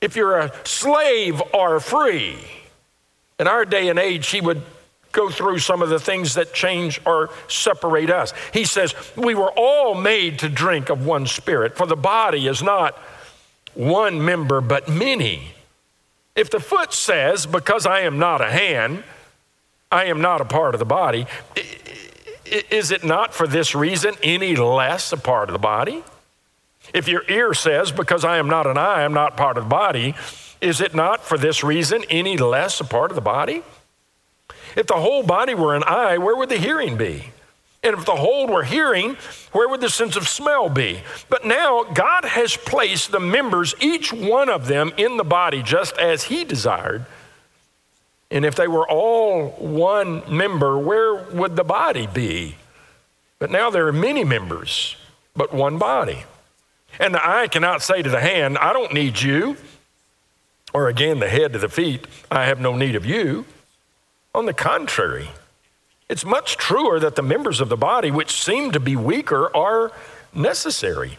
if 0.00 0.16
you're 0.16 0.38
a 0.38 0.52
slave 0.64 1.40
or 1.54 1.80
free. 1.80 2.36
In 3.38 3.46
our 3.46 3.64
day 3.64 3.88
and 3.88 3.98
age, 3.98 4.28
he 4.28 4.40
would 4.40 4.62
go 5.12 5.30
through 5.30 5.58
some 5.58 5.82
of 5.82 5.88
the 5.88 6.00
things 6.00 6.34
that 6.34 6.52
change 6.52 7.00
or 7.06 7.30
separate 7.48 8.10
us. 8.10 8.32
He 8.52 8.64
says, 8.64 8.94
We 9.16 9.34
were 9.34 9.52
all 9.56 9.94
made 9.94 10.40
to 10.40 10.48
drink 10.48 10.90
of 10.90 11.06
one 11.06 11.26
spirit, 11.26 11.76
for 11.76 11.86
the 11.86 11.96
body 11.96 12.46
is 12.46 12.62
not 12.62 12.94
one 13.74 14.24
member, 14.24 14.60
but 14.60 14.88
many. 14.88 15.55
If 16.36 16.50
the 16.50 16.60
foot 16.60 16.92
says, 16.92 17.46
Because 17.46 17.86
I 17.86 18.00
am 18.00 18.18
not 18.18 18.40
a 18.40 18.50
hand, 18.50 19.02
I 19.90 20.04
am 20.04 20.20
not 20.20 20.40
a 20.40 20.44
part 20.44 20.74
of 20.74 20.78
the 20.78 20.84
body, 20.84 21.26
is 22.70 22.90
it 22.90 23.02
not 23.02 23.34
for 23.34 23.46
this 23.46 23.74
reason 23.74 24.14
any 24.22 24.54
less 24.54 25.10
a 25.12 25.16
part 25.16 25.48
of 25.48 25.54
the 25.54 25.58
body? 25.58 26.04
If 26.94 27.08
your 27.08 27.22
ear 27.28 27.54
says, 27.54 27.90
Because 27.90 28.24
I 28.24 28.36
am 28.36 28.48
not 28.48 28.66
an 28.66 28.76
eye, 28.76 29.04
I'm 29.04 29.14
not 29.14 29.36
part 29.36 29.56
of 29.56 29.64
the 29.64 29.70
body, 29.70 30.14
is 30.60 30.80
it 30.80 30.94
not 30.94 31.22
for 31.22 31.38
this 31.38 31.64
reason 31.64 32.04
any 32.10 32.36
less 32.36 32.80
a 32.80 32.84
part 32.84 33.10
of 33.10 33.14
the 33.14 33.20
body? 33.20 33.62
If 34.76 34.86
the 34.86 34.94
whole 34.94 35.22
body 35.22 35.54
were 35.54 35.74
an 35.74 35.84
eye, 35.84 36.18
where 36.18 36.36
would 36.36 36.50
the 36.50 36.58
hearing 36.58 36.96
be? 36.96 37.30
And 37.82 37.96
if 37.96 38.04
the 38.04 38.16
whole 38.16 38.46
were 38.48 38.64
hearing, 38.64 39.16
where 39.52 39.68
would 39.68 39.80
the 39.80 39.90
sense 39.90 40.16
of 40.16 40.26
smell 40.26 40.68
be? 40.68 41.00
But 41.28 41.44
now 41.44 41.84
God 41.84 42.24
has 42.24 42.56
placed 42.56 43.12
the 43.12 43.20
members, 43.20 43.74
each 43.80 44.12
one 44.12 44.48
of 44.48 44.66
them, 44.66 44.92
in 44.96 45.16
the 45.16 45.24
body 45.24 45.62
just 45.62 45.96
as 45.98 46.24
He 46.24 46.44
desired. 46.44 47.06
And 48.30 48.44
if 48.44 48.56
they 48.56 48.66
were 48.66 48.88
all 48.88 49.50
one 49.50 50.22
member, 50.28 50.78
where 50.78 51.14
would 51.14 51.54
the 51.54 51.64
body 51.64 52.08
be? 52.12 52.56
But 53.38 53.50
now 53.50 53.70
there 53.70 53.86
are 53.86 53.92
many 53.92 54.24
members, 54.24 54.96
but 55.34 55.52
one 55.52 55.78
body. 55.78 56.24
And 56.98 57.14
the 57.14 57.24
eye 57.24 57.48
cannot 57.48 57.82
say 57.82 58.02
to 58.02 58.10
the 58.10 58.20
hand, 58.20 58.58
I 58.58 58.72
don't 58.72 58.92
need 58.92 59.20
you. 59.20 59.56
Or 60.72 60.88
again, 60.88 61.20
the 61.20 61.28
head 61.28 61.52
to 61.52 61.58
the 61.58 61.68
feet, 61.68 62.06
I 62.30 62.46
have 62.46 62.60
no 62.60 62.74
need 62.76 62.96
of 62.96 63.06
you. 63.06 63.44
On 64.34 64.46
the 64.46 64.54
contrary, 64.54 65.28
it's 66.08 66.24
much 66.24 66.56
truer 66.56 67.00
that 67.00 67.16
the 67.16 67.22
members 67.22 67.60
of 67.60 67.68
the 67.68 67.76
body, 67.76 68.10
which 68.10 68.30
seem 68.30 68.72
to 68.72 68.80
be 68.80 68.94
weaker, 68.94 69.54
are 69.56 69.92
necessary. 70.32 71.18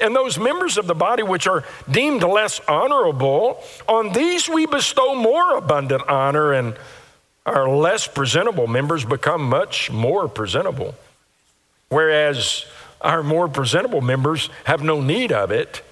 And 0.00 0.16
those 0.16 0.38
members 0.38 0.78
of 0.78 0.86
the 0.86 0.94
body 0.94 1.22
which 1.22 1.46
are 1.46 1.64
deemed 1.90 2.22
less 2.22 2.60
honorable, 2.66 3.62
on 3.86 4.12
these 4.12 4.48
we 4.48 4.66
bestow 4.66 5.14
more 5.14 5.56
abundant 5.56 6.08
honor, 6.08 6.52
and 6.52 6.74
our 7.44 7.68
less 7.68 8.06
presentable 8.06 8.66
members 8.66 9.04
become 9.04 9.42
much 9.42 9.90
more 9.90 10.26
presentable. 10.26 10.94
Whereas 11.90 12.64
our 13.02 13.22
more 13.22 13.46
presentable 13.48 14.00
members 14.00 14.48
have 14.64 14.82
no 14.82 15.02
need 15.02 15.30
of 15.30 15.50
it, 15.50 15.82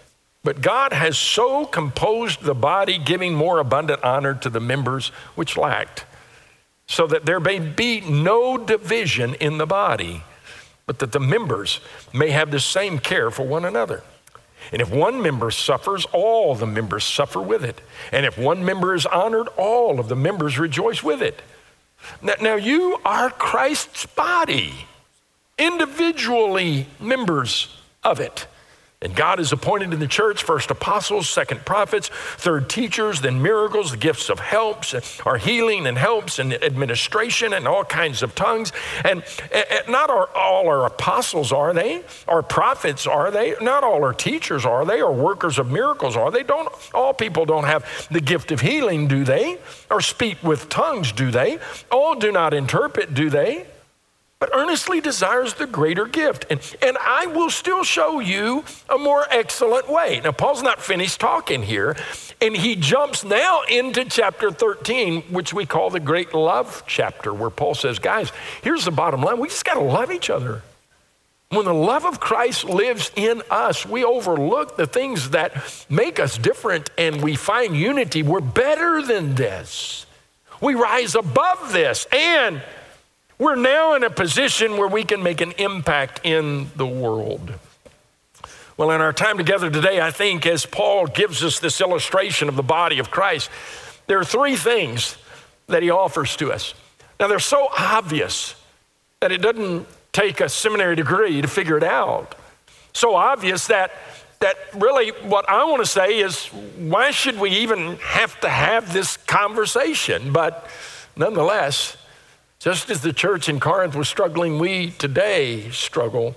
but 0.42 0.62
God 0.62 0.94
has 0.94 1.18
so 1.18 1.66
composed 1.66 2.42
the 2.42 2.54
body, 2.54 2.96
giving 2.96 3.34
more 3.34 3.58
abundant 3.58 4.02
honor 4.02 4.34
to 4.36 4.48
the 4.48 4.58
members 4.58 5.08
which 5.34 5.58
lacked 5.58 6.06
so 6.86 7.06
that 7.06 7.24
there 7.24 7.40
may 7.40 7.58
be 7.58 8.00
no 8.00 8.58
division 8.58 9.34
in 9.34 9.58
the 9.58 9.66
body, 9.66 10.22
but 10.86 10.98
that 10.98 11.12
the 11.12 11.20
members 11.20 11.80
may 12.12 12.30
have 12.30 12.50
the 12.50 12.60
same 12.60 12.98
care 12.98 13.30
for 13.30 13.46
one 13.46 13.64
another. 13.64 14.02
And 14.70 14.80
if 14.80 14.90
one 14.90 15.20
member 15.20 15.50
suffers, 15.50 16.06
all 16.12 16.54
the 16.54 16.66
members 16.66 17.04
suffer 17.04 17.40
with 17.40 17.64
it. 17.64 17.80
And 18.12 18.24
if 18.24 18.38
one 18.38 18.64
member 18.64 18.94
is 18.94 19.06
honored, 19.06 19.48
all 19.56 19.98
of 19.98 20.08
the 20.08 20.16
members 20.16 20.58
rejoice 20.58 21.02
with 21.02 21.22
it. 21.22 21.42
Now, 22.20 22.34
now 22.40 22.54
you 22.54 22.98
are 23.04 23.30
Christ's 23.30 24.06
body, 24.06 24.72
individually 25.58 26.86
members 27.00 27.76
of 28.04 28.20
it. 28.20 28.46
And 29.02 29.14
God 29.14 29.38
has 29.38 29.52
appointed 29.52 29.92
in 29.92 30.00
the 30.00 30.06
church 30.06 30.42
first 30.42 30.70
apostles, 30.70 31.28
second 31.28 31.64
prophets, 31.64 32.08
third 32.36 32.70
teachers, 32.70 33.20
then 33.20 33.42
miracles, 33.42 33.90
the 33.90 33.96
gifts 33.96 34.30
of 34.30 34.38
helps, 34.38 34.94
or 35.26 35.36
healing 35.36 35.86
and 35.86 35.98
helps 35.98 36.38
and 36.38 36.52
administration 36.54 37.52
and 37.52 37.68
all 37.68 37.84
kinds 37.84 38.22
of 38.22 38.34
tongues. 38.34 38.72
And, 39.04 39.24
and 39.52 39.88
not 39.88 40.08
all 40.08 40.68
our 40.68 40.86
apostles, 40.86 41.52
are 41.52 41.74
they? 41.74 42.02
our 42.28 42.42
prophets, 42.42 43.06
are 43.06 43.30
they? 43.30 43.54
Not 43.60 43.84
all 43.84 44.04
our 44.04 44.14
teachers, 44.14 44.64
are 44.64 44.84
they? 44.84 45.02
Or 45.02 45.12
workers 45.12 45.58
of 45.58 45.70
miracles, 45.70 46.16
are 46.16 46.30
they? 46.30 46.42
Don't 46.42 46.68
all 46.94 47.12
people 47.12 47.44
don't 47.44 47.64
have 47.64 48.08
the 48.10 48.20
gift 48.20 48.52
of 48.52 48.60
healing, 48.60 49.08
do 49.08 49.24
they? 49.24 49.58
Or 49.90 50.00
speak 50.00 50.42
with 50.42 50.68
tongues, 50.68 51.12
do 51.12 51.30
they? 51.30 51.58
All 51.90 52.14
do 52.14 52.32
not 52.32 52.54
interpret, 52.54 53.14
do 53.14 53.30
they? 53.30 53.66
But 54.42 54.50
earnestly 54.54 55.00
desires 55.00 55.54
the 55.54 55.68
greater 55.68 56.04
gift. 56.04 56.46
And, 56.50 56.60
and 56.82 56.98
I 56.98 57.26
will 57.26 57.48
still 57.48 57.84
show 57.84 58.18
you 58.18 58.64
a 58.88 58.98
more 58.98 59.24
excellent 59.30 59.88
way. 59.88 60.20
Now, 60.24 60.32
Paul's 60.32 60.64
not 60.64 60.82
finished 60.82 61.20
talking 61.20 61.62
here, 61.62 61.96
and 62.40 62.56
he 62.56 62.74
jumps 62.74 63.22
now 63.22 63.62
into 63.70 64.04
chapter 64.04 64.50
13, 64.50 65.22
which 65.30 65.54
we 65.54 65.64
call 65.64 65.90
the 65.90 66.00
great 66.00 66.34
love 66.34 66.82
chapter, 66.88 67.32
where 67.32 67.50
Paul 67.50 67.76
says, 67.76 68.00
Guys, 68.00 68.32
here's 68.62 68.84
the 68.84 68.90
bottom 68.90 69.22
line 69.22 69.38
we 69.38 69.46
just 69.46 69.64
got 69.64 69.74
to 69.74 69.80
love 69.80 70.10
each 70.10 70.28
other. 70.28 70.62
When 71.50 71.64
the 71.64 71.72
love 71.72 72.04
of 72.04 72.18
Christ 72.18 72.64
lives 72.64 73.12
in 73.14 73.42
us, 73.48 73.86
we 73.86 74.02
overlook 74.02 74.76
the 74.76 74.88
things 74.88 75.30
that 75.30 75.86
make 75.88 76.18
us 76.18 76.36
different 76.36 76.90
and 76.98 77.22
we 77.22 77.36
find 77.36 77.76
unity. 77.76 78.24
We're 78.24 78.40
better 78.40 79.02
than 79.02 79.36
this. 79.36 80.04
We 80.60 80.74
rise 80.74 81.14
above 81.14 81.72
this. 81.72 82.08
And 82.10 82.60
we're 83.42 83.56
now 83.56 83.94
in 83.94 84.04
a 84.04 84.10
position 84.10 84.76
where 84.76 84.86
we 84.86 85.02
can 85.02 85.20
make 85.20 85.40
an 85.40 85.50
impact 85.58 86.20
in 86.22 86.70
the 86.76 86.86
world. 86.86 87.52
Well, 88.76 88.92
in 88.92 89.00
our 89.00 89.12
time 89.12 89.36
together 89.36 89.68
today, 89.68 90.00
I 90.00 90.12
think 90.12 90.46
as 90.46 90.64
Paul 90.64 91.08
gives 91.08 91.42
us 91.42 91.58
this 91.58 91.80
illustration 91.80 92.48
of 92.48 92.54
the 92.54 92.62
body 92.62 93.00
of 93.00 93.10
Christ, 93.10 93.50
there 94.06 94.18
are 94.20 94.24
three 94.24 94.54
things 94.54 95.16
that 95.66 95.82
he 95.82 95.90
offers 95.90 96.36
to 96.36 96.52
us. 96.52 96.74
Now, 97.18 97.26
they're 97.26 97.40
so 97.40 97.68
obvious 97.76 98.54
that 99.18 99.32
it 99.32 99.38
doesn't 99.38 99.88
take 100.12 100.40
a 100.40 100.48
seminary 100.48 100.94
degree 100.94 101.42
to 101.42 101.48
figure 101.48 101.76
it 101.76 101.84
out. 101.84 102.36
So 102.92 103.16
obvious 103.16 103.66
that 103.66 103.90
that 104.38 104.56
really 104.74 105.10
what 105.22 105.48
I 105.48 105.64
want 105.64 105.84
to 105.84 105.90
say 105.90 106.20
is 106.20 106.46
why 106.46 107.10
should 107.10 107.40
we 107.40 107.50
even 107.50 107.96
have 107.96 108.40
to 108.40 108.48
have 108.48 108.92
this 108.92 109.16
conversation? 109.16 110.32
But 110.32 110.68
nonetheless, 111.16 111.96
just 112.62 112.90
as 112.90 113.00
the 113.00 113.12
church 113.12 113.48
in 113.48 113.58
Corinth 113.58 113.96
was 113.96 114.08
struggling, 114.08 114.60
we 114.60 114.92
today 114.92 115.68
struggle. 115.70 116.36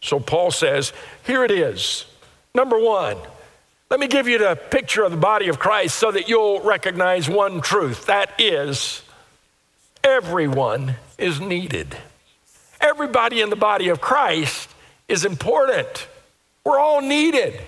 So 0.00 0.20
Paul 0.20 0.52
says, 0.52 0.92
here 1.26 1.42
it 1.42 1.50
is. 1.50 2.06
Number 2.54 2.78
one, 2.78 3.16
let 3.90 3.98
me 3.98 4.06
give 4.06 4.28
you 4.28 4.38
the 4.38 4.54
picture 4.54 5.02
of 5.02 5.10
the 5.10 5.16
body 5.16 5.48
of 5.48 5.58
Christ 5.58 5.96
so 5.96 6.12
that 6.12 6.28
you'll 6.28 6.60
recognize 6.60 7.28
one 7.28 7.60
truth. 7.60 8.06
That 8.06 8.30
is, 8.38 9.02
everyone 10.04 10.94
is 11.18 11.40
needed. 11.40 11.96
Everybody 12.80 13.40
in 13.40 13.50
the 13.50 13.56
body 13.56 13.88
of 13.88 14.00
Christ 14.00 14.70
is 15.08 15.24
important. 15.24 16.06
We're 16.64 16.78
all 16.78 17.00
needed. 17.00 17.60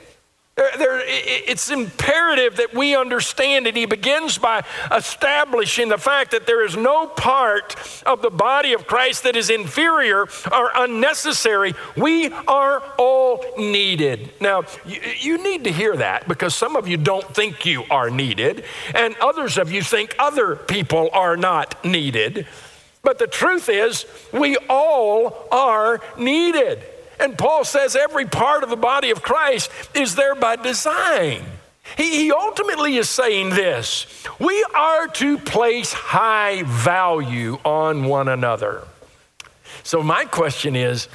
It's 0.58 1.70
imperative 1.70 2.56
that 2.56 2.72
we 2.72 2.96
understand 2.96 3.66
it. 3.66 3.76
He 3.76 3.84
begins 3.84 4.38
by 4.38 4.64
establishing 4.90 5.90
the 5.90 5.98
fact 5.98 6.30
that 6.30 6.46
there 6.46 6.64
is 6.64 6.74
no 6.74 7.06
part 7.08 7.76
of 8.06 8.22
the 8.22 8.30
body 8.30 8.72
of 8.72 8.86
Christ 8.86 9.24
that 9.24 9.36
is 9.36 9.50
inferior 9.50 10.22
or 10.50 10.70
unnecessary. 10.74 11.74
We 11.94 12.32
are 12.48 12.82
all 12.96 13.44
needed. 13.58 14.32
Now, 14.40 14.64
you, 14.86 15.00
you 15.18 15.44
need 15.44 15.64
to 15.64 15.72
hear 15.72 15.94
that 15.96 16.26
because 16.26 16.54
some 16.54 16.74
of 16.74 16.88
you 16.88 16.96
don't 16.96 17.34
think 17.34 17.66
you 17.66 17.84
are 17.90 18.08
needed, 18.08 18.64
and 18.94 19.14
others 19.20 19.58
of 19.58 19.70
you 19.70 19.82
think 19.82 20.16
other 20.18 20.56
people 20.56 21.10
are 21.12 21.36
not 21.36 21.84
needed. 21.84 22.46
But 23.02 23.18
the 23.18 23.26
truth 23.26 23.68
is, 23.68 24.06
we 24.32 24.56
all 24.70 25.48
are 25.52 26.00
needed. 26.16 26.82
And 27.18 27.38
Paul 27.38 27.64
says 27.64 27.96
every 27.96 28.26
part 28.26 28.62
of 28.62 28.70
the 28.70 28.76
body 28.76 29.10
of 29.10 29.22
Christ 29.22 29.70
is 29.94 30.14
there 30.14 30.34
by 30.34 30.56
design. 30.56 31.42
He, 31.96 32.24
he 32.24 32.32
ultimately 32.32 32.96
is 32.96 33.08
saying 33.08 33.50
this 33.50 34.06
we 34.38 34.64
are 34.74 35.06
to 35.08 35.38
place 35.38 35.92
high 35.92 36.62
value 36.64 37.58
on 37.64 38.04
one 38.04 38.28
another. 38.28 38.82
So, 39.82 40.02
my 40.02 40.24
question 40.24 40.74
is 40.74 41.08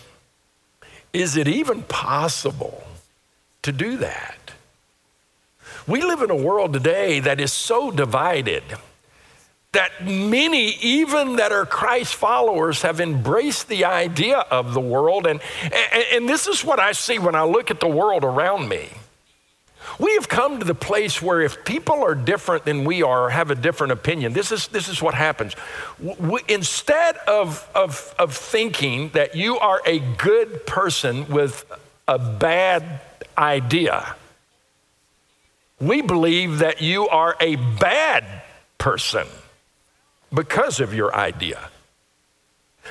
is 1.13 1.35
it 1.35 1.47
even 1.47 1.83
possible 1.83 2.83
to 3.63 3.71
do 3.71 3.97
that? 3.97 4.37
We 5.87 6.01
live 6.01 6.21
in 6.21 6.29
a 6.29 6.35
world 6.35 6.73
today 6.73 7.19
that 7.19 7.41
is 7.41 7.51
so 7.51 7.91
divided 7.91 8.63
that 9.73 10.05
many, 10.05 10.71
even 10.81 11.37
that 11.37 11.53
are 11.53 11.65
Christ 11.65 12.15
followers, 12.15 12.81
have 12.81 12.99
embraced 12.99 13.69
the 13.69 13.85
idea 13.85 14.37
of 14.37 14.73
the 14.73 14.81
world. 14.81 15.25
And, 15.25 15.39
and, 15.63 16.05
and, 16.13 16.29
this 16.29 16.47
is 16.47 16.63
what 16.63 16.79
I 16.79 16.91
see 16.91 17.19
when 17.19 17.35
I 17.35 17.43
look 17.43 17.71
at 17.71 17.79
the 17.79 17.87
world 17.87 18.25
around 18.25 18.67
me. 18.67 18.89
We 19.97 20.13
have 20.15 20.27
come 20.27 20.59
to 20.59 20.65
the 20.65 20.75
place 20.75 21.21
where 21.21 21.41
if 21.41 21.63
people 21.63 22.03
are 22.03 22.15
different 22.15 22.65
than 22.65 22.83
we 22.83 23.01
are 23.01 23.25
or 23.25 23.29
have 23.29 23.49
a 23.49 23.55
different 23.55 23.93
opinion, 23.93 24.33
this 24.33 24.51
is, 24.51 24.67
this 24.67 24.89
is 24.89 25.01
what 25.01 25.13
happens. 25.13 25.55
We, 25.99 26.41
instead 26.49 27.15
of, 27.27 27.67
of, 27.73 28.13
of 28.19 28.35
thinking 28.35 29.09
that 29.09 29.35
you 29.35 29.57
are 29.57 29.81
a 29.85 29.99
good 29.99 30.65
person 30.65 31.29
with 31.29 31.65
a 32.09 32.19
bad 32.19 32.99
idea, 33.37 34.15
we 35.79 36.01
believe 36.01 36.59
that 36.59 36.81
you 36.81 37.07
are 37.07 37.37
a 37.39 37.55
bad 37.55 38.25
person 38.77 39.27
because 40.33 40.79
of 40.79 40.93
your 40.93 41.15
idea. 41.15 41.69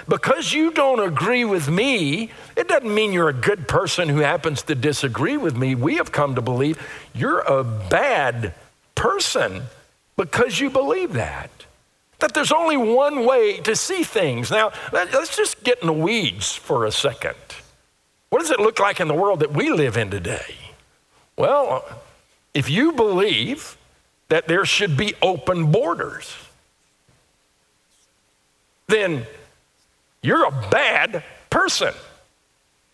Because 0.09 0.52
you 0.52 0.70
don't 0.70 1.00
agree 1.00 1.44
with 1.44 1.68
me, 1.68 2.30
it 2.56 2.68
doesn't 2.68 2.94
mean 2.94 3.12
you're 3.12 3.28
a 3.28 3.35
good 3.35 3.66
person 3.66 4.09
who 4.09 4.18
happens 4.20 4.62
to 4.62 4.75
disagree 4.75 5.37
with 5.37 5.56
me. 5.56 5.75
We 5.75 5.97
have 5.97 6.12
come 6.12 6.37
to 6.37 6.42
believe 6.42 6.78
you're 7.14 7.40
a 7.40 7.64
bad 7.64 8.54
person 8.94 9.62
because 10.16 10.61
you 10.61 10.70
believe 10.70 11.14
that. 11.14 11.50
That 12.20 12.35
there's 12.35 12.52
only 12.52 12.76
one 12.76 13.25
way 13.25 13.59
to 13.61 13.75
see 13.75 14.04
things. 14.04 14.50
Now, 14.50 14.73
let's 14.92 15.37
just 15.37 15.64
get 15.64 15.80
in 15.80 15.87
the 15.87 15.92
weeds 15.92 16.54
for 16.54 16.85
a 16.85 16.92
second. 16.92 17.35
What 18.28 18.40
does 18.40 18.50
it 18.50 18.61
look 18.61 18.78
like 18.78 19.00
in 19.00 19.09
the 19.09 19.14
world 19.14 19.40
that 19.40 19.52
we 19.52 19.70
live 19.70 19.97
in 19.97 20.11
today? 20.11 20.54
Well, 21.37 21.85
if 22.54 22.70
you 22.70 22.92
believe 22.92 23.76
that 24.28 24.47
there 24.47 24.64
should 24.64 24.97
be 24.97 25.14
open 25.20 25.73
borders, 25.73 26.32
then 28.90 29.26
you're 30.23 30.44
a 30.44 30.68
bad 30.70 31.23
person. 31.49 31.94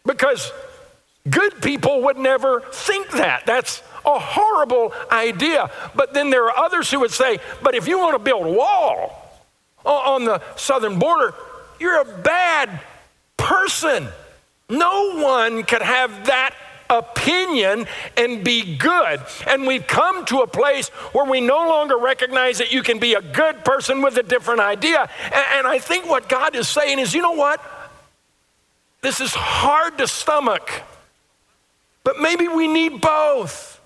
Because 0.05 0.53
good 1.29 1.61
people 1.61 2.03
would 2.03 2.17
never 2.17 2.61
think 2.61 3.11
that. 3.12 3.45
That's 3.47 3.83
a 4.05 4.19
horrible 4.19 4.95
idea. 5.11 5.71
But 5.95 6.15
then 6.15 6.31
there 6.31 6.45
are 6.45 6.65
others 6.65 6.91
who 6.91 7.00
would 7.00 7.11
say, 7.11 7.38
but 7.62 7.75
if 7.75 7.88
you 7.88 7.99
want 7.99 8.15
to 8.15 8.19
build 8.19 8.47
a 8.47 8.53
wall 8.53 9.41
on 9.85 10.25
the 10.25 10.41
southern 10.57 10.99
border, 10.99 11.35
you're 11.81 12.00
a 12.00 12.19
bad 12.23 12.81
person. 13.37 14.09
No 14.69 15.17
one 15.23 15.65
could 15.65 15.83
have 15.83 16.26
that 16.26 16.55
opinion 16.90 17.87
and 18.16 18.45
be 18.45 18.76
good. 18.76 19.21
And 19.47 19.66
we've 19.66 19.87
come 19.87 20.25
to 20.26 20.40
a 20.40 20.47
place 20.47 20.88
where 21.12 21.25
we 21.25 21.40
no 21.40 21.69
longer 21.69 21.97
recognize 21.97 22.59
that 22.59 22.73
you 22.73 22.83
can 22.83 22.99
be 22.99 23.14
a 23.14 23.23
good 23.23 23.64
person 23.64 24.02
with 24.02 24.16
a 24.19 24.23
different 24.23 24.61
idea. 24.61 25.09
And, 25.33 25.66
I 25.66 25.78
think 25.81 26.09
what 26.09 26.28
God 26.28 26.55
is 26.55 26.69
saying 26.69 27.00
is, 27.00 27.12
you 27.12 27.21
know 27.21 27.33
what? 27.33 27.61
This 29.02 29.21
is 29.21 29.35
hard 29.35 29.99
to 29.99 30.07
stomach, 30.07 30.71
but 32.05 32.21
maybe 32.21 32.47
we 32.47 32.69
need 32.69 33.00
both. 33.00 33.81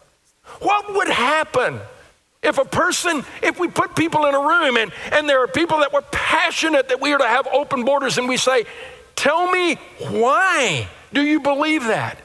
What 0.61 0.95
would 0.95 1.09
happen? 1.09 1.81
If 2.43 2.59
a 2.59 2.65
person, 2.65 3.25
if 3.43 3.59
we 3.59 3.69
put 3.69 3.95
people 3.95 4.27
in 4.27 4.35
a 4.35 4.39
room 4.39 4.77
and, 4.77 4.93
and 5.13 5.29
there 5.29 5.43
are 5.43 5.49
people 5.49 5.79
that 5.79 5.93
were 5.93 6.03
passionate 6.11 6.89
that 6.89 7.01
we 7.01 7.13
are 7.13 7.19
to 7.19 7.27
have 7.27 7.47
open 7.53 7.85
borders, 7.85 8.19
and 8.19 8.29
we 8.29 8.37
say, 8.37 8.65
Tell 9.15 9.51
me 9.51 9.75
why 10.09 10.89
do 11.13 11.23
you 11.23 11.41
believe 11.41 11.85
that? 11.85 12.19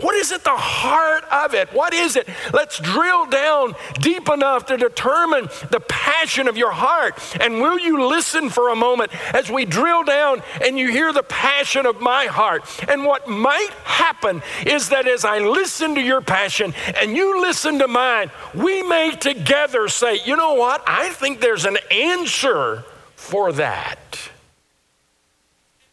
What 0.00 0.14
is 0.14 0.32
at 0.32 0.44
the 0.44 0.50
heart 0.50 1.24
of 1.24 1.54
it? 1.54 1.72
What 1.72 1.94
is 1.94 2.16
it? 2.16 2.28
Let's 2.52 2.78
drill 2.78 3.26
down 3.26 3.74
deep 4.00 4.28
enough 4.28 4.66
to 4.66 4.76
determine 4.76 5.48
the 5.70 5.80
passion 5.88 6.48
of 6.48 6.56
your 6.56 6.72
heart. 6.72 7.20
And 7.40 7.60
will 7.60 7.78
you 7.78 8.06
listen 8.06 8.50
for 8.50 8.70
a 8.70 8.76
moment 8.76 9.12
as 9.34 9.50
we 9.50 9.64
drill 9.64 10.04
down 10.04 10.42
and 10.64 10.78
you 10.78 10.90
hear 10.90 11.12
the 11.12 11.22
passion 11.22 11.86
of 11.86 12.00
my 12.00 12.26
heart? 12.26 12.64
And 12.88 13.04
what 13.04 13.28
might 13.28 13.70
happen 13.84 14.42
is 14.66 14.88
that 14.88 15.06
as 15.06 15.24
I 15.24 15.38
listen 15.38 15.94
to 15.94 16.00
your 16.00 16.20
passion 16.20 16.74
and 16.96 17.16
you 17.16 17.40
listen 17.40 17.78
to 17.78 17.88
mine, 17.88 18.30
we 18.54 18.82
may 18.82 19.10
together 19.12 19.88
say, 19.88 20.20
you 20.24 20.36
know 20.36 20.54
what? 20.54 20.82
I 20.86 21.10
think 21.10 21.40
there's 21.40 21.64
an 21.64 21.78
answer 21.90 22.84
for 23.16 23.52
that. 23.52 24.31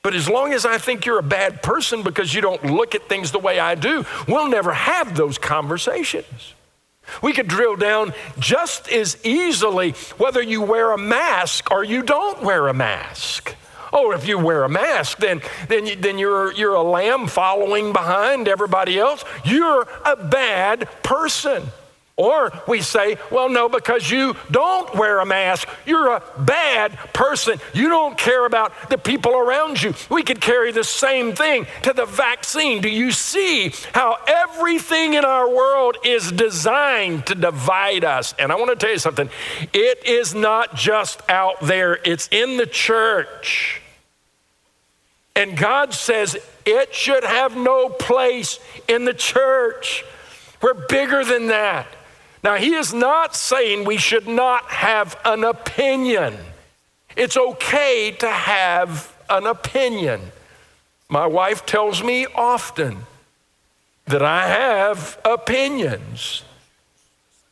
But 0.01 0.15
as 0.15 0.29
long 0.29 0.53
as 0.53 0.65
I 0.65 0.77
think 0.77 1.05
you're 1.05 1.19
a 1.19 1.23
bad 1.23 1.61
person 1.61 2.03
because 2.03 2.33
you 2.33 2.41
don't 2.41 2.63
look 2.63 2.95
at 2.95 3.09
things 3.09 3.31
the 3.31 3.39
way 3.39 3.59
I 3.59 3.75
do, 3.75 4.05
we'll 4.27 4.47
never 4.47 4.73
have 4.73 5.15
those 5.15 5.37
conversations. 5.37 6.53
We 7.21 7.33
could 7.33 7.47
drill 7.47 7.75
down 7.75 8.13
just 8.37 8.89
as 8.89 9.17
easily 9.25 9.91
whether 10.17 10.41
you 10.41 10.61
wear 10.61 10.91
a 10.91 10.97
mask 10.97 11.71
or 11.71 11.83
you 11.83 12.01
don't 12.01 12.43
wear 12.43 12.67
a 12.67 12.73
mask. 12.73 13.55
Oh, 13.91 14.11
if 14.11 14.27
you 14.27 14.37
wear 14.37 14.63
a 14.63 14.69
mask, 14.69 15.17
then, 15.17 15.41
then, 15.67 15.87
you, 15.87 15.95
then 15.95 16.17
you're, 16.19 16.53
you're 16.53 16.75
a 16.75 16.83
lamb 16.83 17.27
following 17.27 17.91
behind 17.91 18.47
everybody 18.47 18.99
else. 18.99 19.25
You're 19.43 19.87
a 20.05 20.15
bad 20.15 20.87
person. 21.01 21.63
Or 22.19 22.51
we 22.67 22.81
say, 22.81 23.17
well, 23.31 23.47
no, 23.47 23.69
because 23.69 24.11
you 24.11 24.35
don't 24.51 24.93
wear 24.93 25.19
a 25.19 25.25
mask, 25.25 25.69
you're 25.85 26.09
a 26.09 26.21
bad 26.37 26.97
person. 27.13 27.61
You 27.73 27.87
don't 27.87 28.17
care 28.17 28.45
about 28.45 28.89
the 28.89 28.97
people 28.97 29.37
around 29.37 29.81
you. 29.81 29.93
We 30.09 30.23
could 30.23 30.41
carry 30.41 30.73
the 30.73 30.83
same 30.83 31.33
thing 31.33 31.65
to 31.83 31.93
the 31.93 32.05
vaccine. 32.05 32.81
Do 32.81 32.89
you 32.89 33.13
see 33.13 33.71
how 33.93 34.17
everything 34.27 35.13
in 35.13 35.23
our 35.23 35.49
world 35.49 35.95
is 36.03 36.29
designed 36.29 37.25
to 37.27 37.35
divide 37.35 38.03
us? 38.03 38.35
And 38.37 38.51
I 38.51 38.55
want 38.55 38.71
to 38.71 38.75
tell 38.75 38.91
you 38.91 38.99
something 38.99 39.29
it 39.71 40.05
is 40.05 40.35
not 40.35 40.75
just 40.75 41.21
out 41.29 41.61
there, 41.61 41.99
it's 42.03 42.27
in 42.33 42.57
the 42.57 42.65
church. 42.65 43.81
And 45.37 45.55
God 45.55 45.93
says 45.93 46.35
it 46.65 46.93
should 46.93 47.23
have 47.23 47.55
no 47.55 47.87
place 47.87 48.59
in 48.89 49.05
the 49.05 49.13
church. 49.13 50.03
We're 50.61 50.73
bigger 50.73 51.23
than 51.23 51.47
that. 51.47 51.87
Now, 52.43 52.55
he 52.55 52.73
is 52.73 52.93
not 52.93 53.35
saying 53.35 53.85
we 53.85 53.97
should 53.97 54.27
not 54.27 54.63
have 54.65 55.19
an 55.25 55.43
opinion. 55.43 56.37
It's 57.15 57.35
okay 57.35 58.11
to 58.19 58.29
have 58.29 59.15
an 59.29 59.45
opinion. 59.45 60.21
My 61.09 61.27
wife 61.27 61.65
tells 61.65 62.03
me 62.03 62.25
often 62.27 62.99
that 64.05 64.21
I 64.21 64.47
have 64.47 65.19
opinions. 65.25 66.43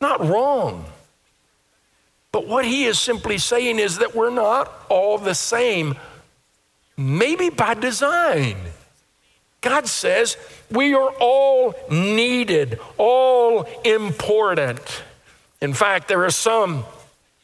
Not 0.00 0.24
wrong. 0.26 0.84
But 2.32 2.46
what 2.46 2.64
he 2.64 2.84
is 2.84 2.98
simply 2.98 3.38
saying 3.38 3.78
is 3.78 3.98
that 3.98 4.14
we're 4.14 4.30
not 4.30 4.72
all 4.88 5.18
the 5.18 5.34
same, 5.34 5.96
maybe 6.96 7.50
by 7.50 7.74
design. 7.74 8.56
God 9.68 9.86
says 9.86 10.38
we 10.70 10.94
are 10.94 11.10
all 11.20 11.74
needed, 11.90 12.80
all 12.96 13.64
important. 13.84 15.02
In 15.60 15.74
fact, 15.74 16.08
there 16.08 16.24
are 16.24 16.30
some 16.30 16.84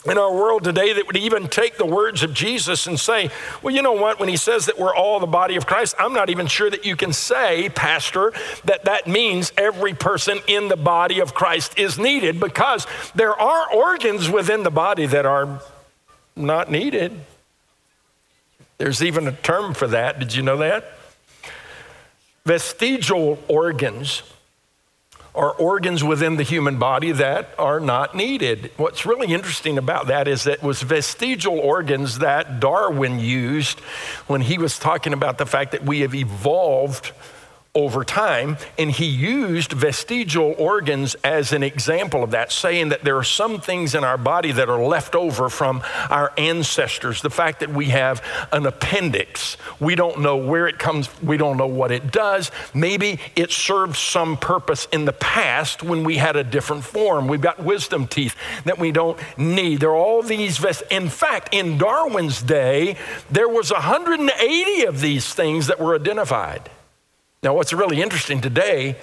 in 0.06 0.16
our 0.16 0.32
world 0.32 0.64
today 0.64 0.94
that 0.94 1.06
would 1.06 1.18
even 1.18 1.48
take 1.48 1.76
the 1.76 1.84
words 1.84 2.22
of 2.22 2.32
Jesus 2.32 2.86
and 2.86 2.98
say, 2.98 3.30
well, 3.62 3.74
you 3.74 3.82
know 3.82 3.92
what? 3.92 4.18
When 4.18 4.30
he 4.30 4.38
says 4.38 4.64
that 4.66 4.78
we're 4.78 4.94
all 4.94 5.20
the 5.20 5.26
body 5.26 5.56
of 5.56 5.66
Christ, 5.66 5.96
I'm 5.98 6.14
not 6.14 6.30
even 6.30 6.46
sure 6.46 6.70
that 6.70 6.86
you 6.86 6.96
can 6.96 7.12
say, 7.12 7.68
Pastor, 7.68 8.32
that 8.64 8.86
that 8.86 9.06
means 9.06 9.52
every 9.58 9.92
person 9.92 10.38
in 10.46 10.68
the 10.68 10.76
body 10.76 11.20
of 11.20 11.34
Christ 11.34 11.78
is 11.78 11.98
needed 11.98 12.40
because 12.40 12.86
there 13.14 13.38
are 13.38 13.70
organs 13.70 14.30
within 14.30 14.62
the 14.62 14.70
body 14.70 15.04
that 15.04 15.26
are 15.26 15.60
not 16.34 16.70
needed. 16.70 17.12
There's 18.78 19.02
even 19.02 19.28
a 19.28 19.32
term 19.32 19.74
for 19.74 19.88
that. 19.88 20.18
Did 20.18 20.34
you 20.34 20.42
know 20.42 20.56
that? 20.56 20.93
Vestigial 22.46 23.38
organs 23.48 24.22
are 25.34 25.52
organs 25.52 26.04
within 26.04 26.36
the 26.36 26.42
human 26.42 26.78
body 26.78 27.10
that 27.10 27.48
are 27.58 27.80
not 27.80 28.14
needed. 28.14 28.70
What's 28.76 29.06
really 29.06 29.32
interesting 29.32 29.78
about 29.78 30.08
that 30.08 30.28
is 30.28 30.44
that 30.44 30.58
it 30.58 30.62
was 30.62 30.82
vestigial 30.82 31.58
organs 31.58 32.18
that 32.18 32.60
Darwin 32.60 33.18
used 33.18 33.80
when 34.26 34.42
he 34.42 34.58
was 34.58 34.78
talking 34.78 35.14
about 35.14 35.38
the 35.38 35.46
fact 35.46 35.72
that 35.72 35.84
we 35.84 36.00
have 36.00 36.14
evolved 36.14 37.12
over 37.74 38.04
time. 38.04 38.56
And 38.78 38.90
he 38.90 39.06
used 39.06 39.72
vestigial 39.72 40.54
organs 40.58 41.16
as 41.24 41.52
an 41.52 41.64
example 41.64 42.22
of 42.22 42.30
that, 42.30 42.52
saying 42.52 42.90
that 42.90 43.02
there 43.02 43.16
are 43.16 43.24
some 43.24 43.60
things 43.60 43.94
in 43.94 44.04
our 44.04 44.16
body 44.16 44.52
that 44.52 44.68
are 44.68 44.82
left 44.82 45.16
over 45.16 45.48
from 45.48 45.82
our 46.08 46.32
ancestors. 46.38 47.20
The 47.20 47.30
fact 47.30 47.60
that 47.60 47.70
we 47.70 47.86
have 47.86 48.22
an 48.52 48.66
appendix, 48.66 49.56
we 49.80 49.96
don't 49.96 50.20
know 50.20 50.36
where 50.36 50.68
it 50.68 50.78
comes, 50.78 51.08
we 51.20 51.36
don't 51.36 51.56
know 51.56 51.66
what 51.66 51.90
it 51.90 52.12
does. 52.12 52.52
Maybe 52.72 53.18
it 53.34 53.50
served 53.50 53.96
some 53.96 54.36
purpose 54.36 54.86
in 54.92 55.04
the 55.04 55.12
past 55.12 55.82
when 55.82 56.04
we 56.04 56.16
had 56.16 56.36
a 56.36 56.44
different 56.44 56.84
form. 56.84 57.26
We've 57.26 57.40
got 57.40 57.64
wisdom 57.64 58.06
teeth 58.06 58.36
that 58.64 58.78
we 58.78 58.92
don't 58.92 59.18
need. 59.36 59.80
There 59.80 59.90
are 59.90 59.96
all 59.96 60.22
these 60.22 60.58
vest. 60.58 60.84
In 60.90 61.08
fact, 61.08 61.52
in 61.52 61.76
Darwin's 61.76 62.40
day, 62.40 62.96
there 63.30 63.48
was 63.48 63.72
180 63.72 64.84
of 64.84 65.00
these 65.00 65.34
things 65.34 65.66
that 65.66 65.80
were 65.80 65.96
identified. 65.96 66.70
Now, 67.44 67.52
what's 67.52 67.74
really 67.74 68.00
interesting 68.00 68.40
today, 68.40 68.96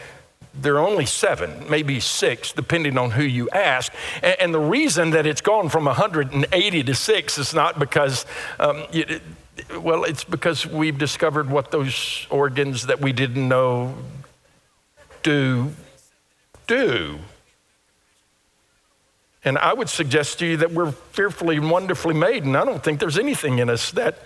there 0.59 0.75
are 0.77 0.87
only 0.87 1.05
seven, 1.05 1.69
maybe 1.69 1.99
six, 1.99 2.51
depending 2.51 2.97
on 2.97 3.11
who 3.11 3.21
you 3.21 3.47
ask. 3.51 3.93
And, 4.23 4.51
the 4.51 4.59
reason 4.59 5.11
that 5.11 5.27
it's 5.27 5.41
gone 5.41 5.69
from 5.69 5.85
180 5.85 6.83
to 6.83 6.95
six 6.95 7.37
is 7.37 7.53
not 7.53 7.77
because, 7.77 8.25
um, 8.59 8.83
it, 8.91 9.21
well, 9.79 10.03
it's 10.05 10.23
because 10.23 10.65
we've 10.65 10.97
discovered 10.97 11.51
what 11.51 11.69
those 11.69 12.25
organs 12.31 12.87
that 12.87 12.99
we 12.99 13.13
didn't 13.13 13.47
know 13.47 13.93
do 15.21 15.71
do. 16.65 17.19
And 19.45 19.57
I 19.59 19.73
would 19.73 19.89
suggest 19.89 20.39
to 20.39 20.47
you 20.47 20.57
that 20.57 20.71
we're 20.71 20.91
fearfully 20.91 21.57
and 21.57 21.69
wonderfully 21.69 22.15
made, 22.15 22.43
and 22.43 22.57
I 22.57 22.65
don't 22.65 22.83
think 22.83 22.99
there's 22.99 23.19
anything 23.19 23.59
in 23.59 23.69
us 23.69 23.91
that 23.91 24.17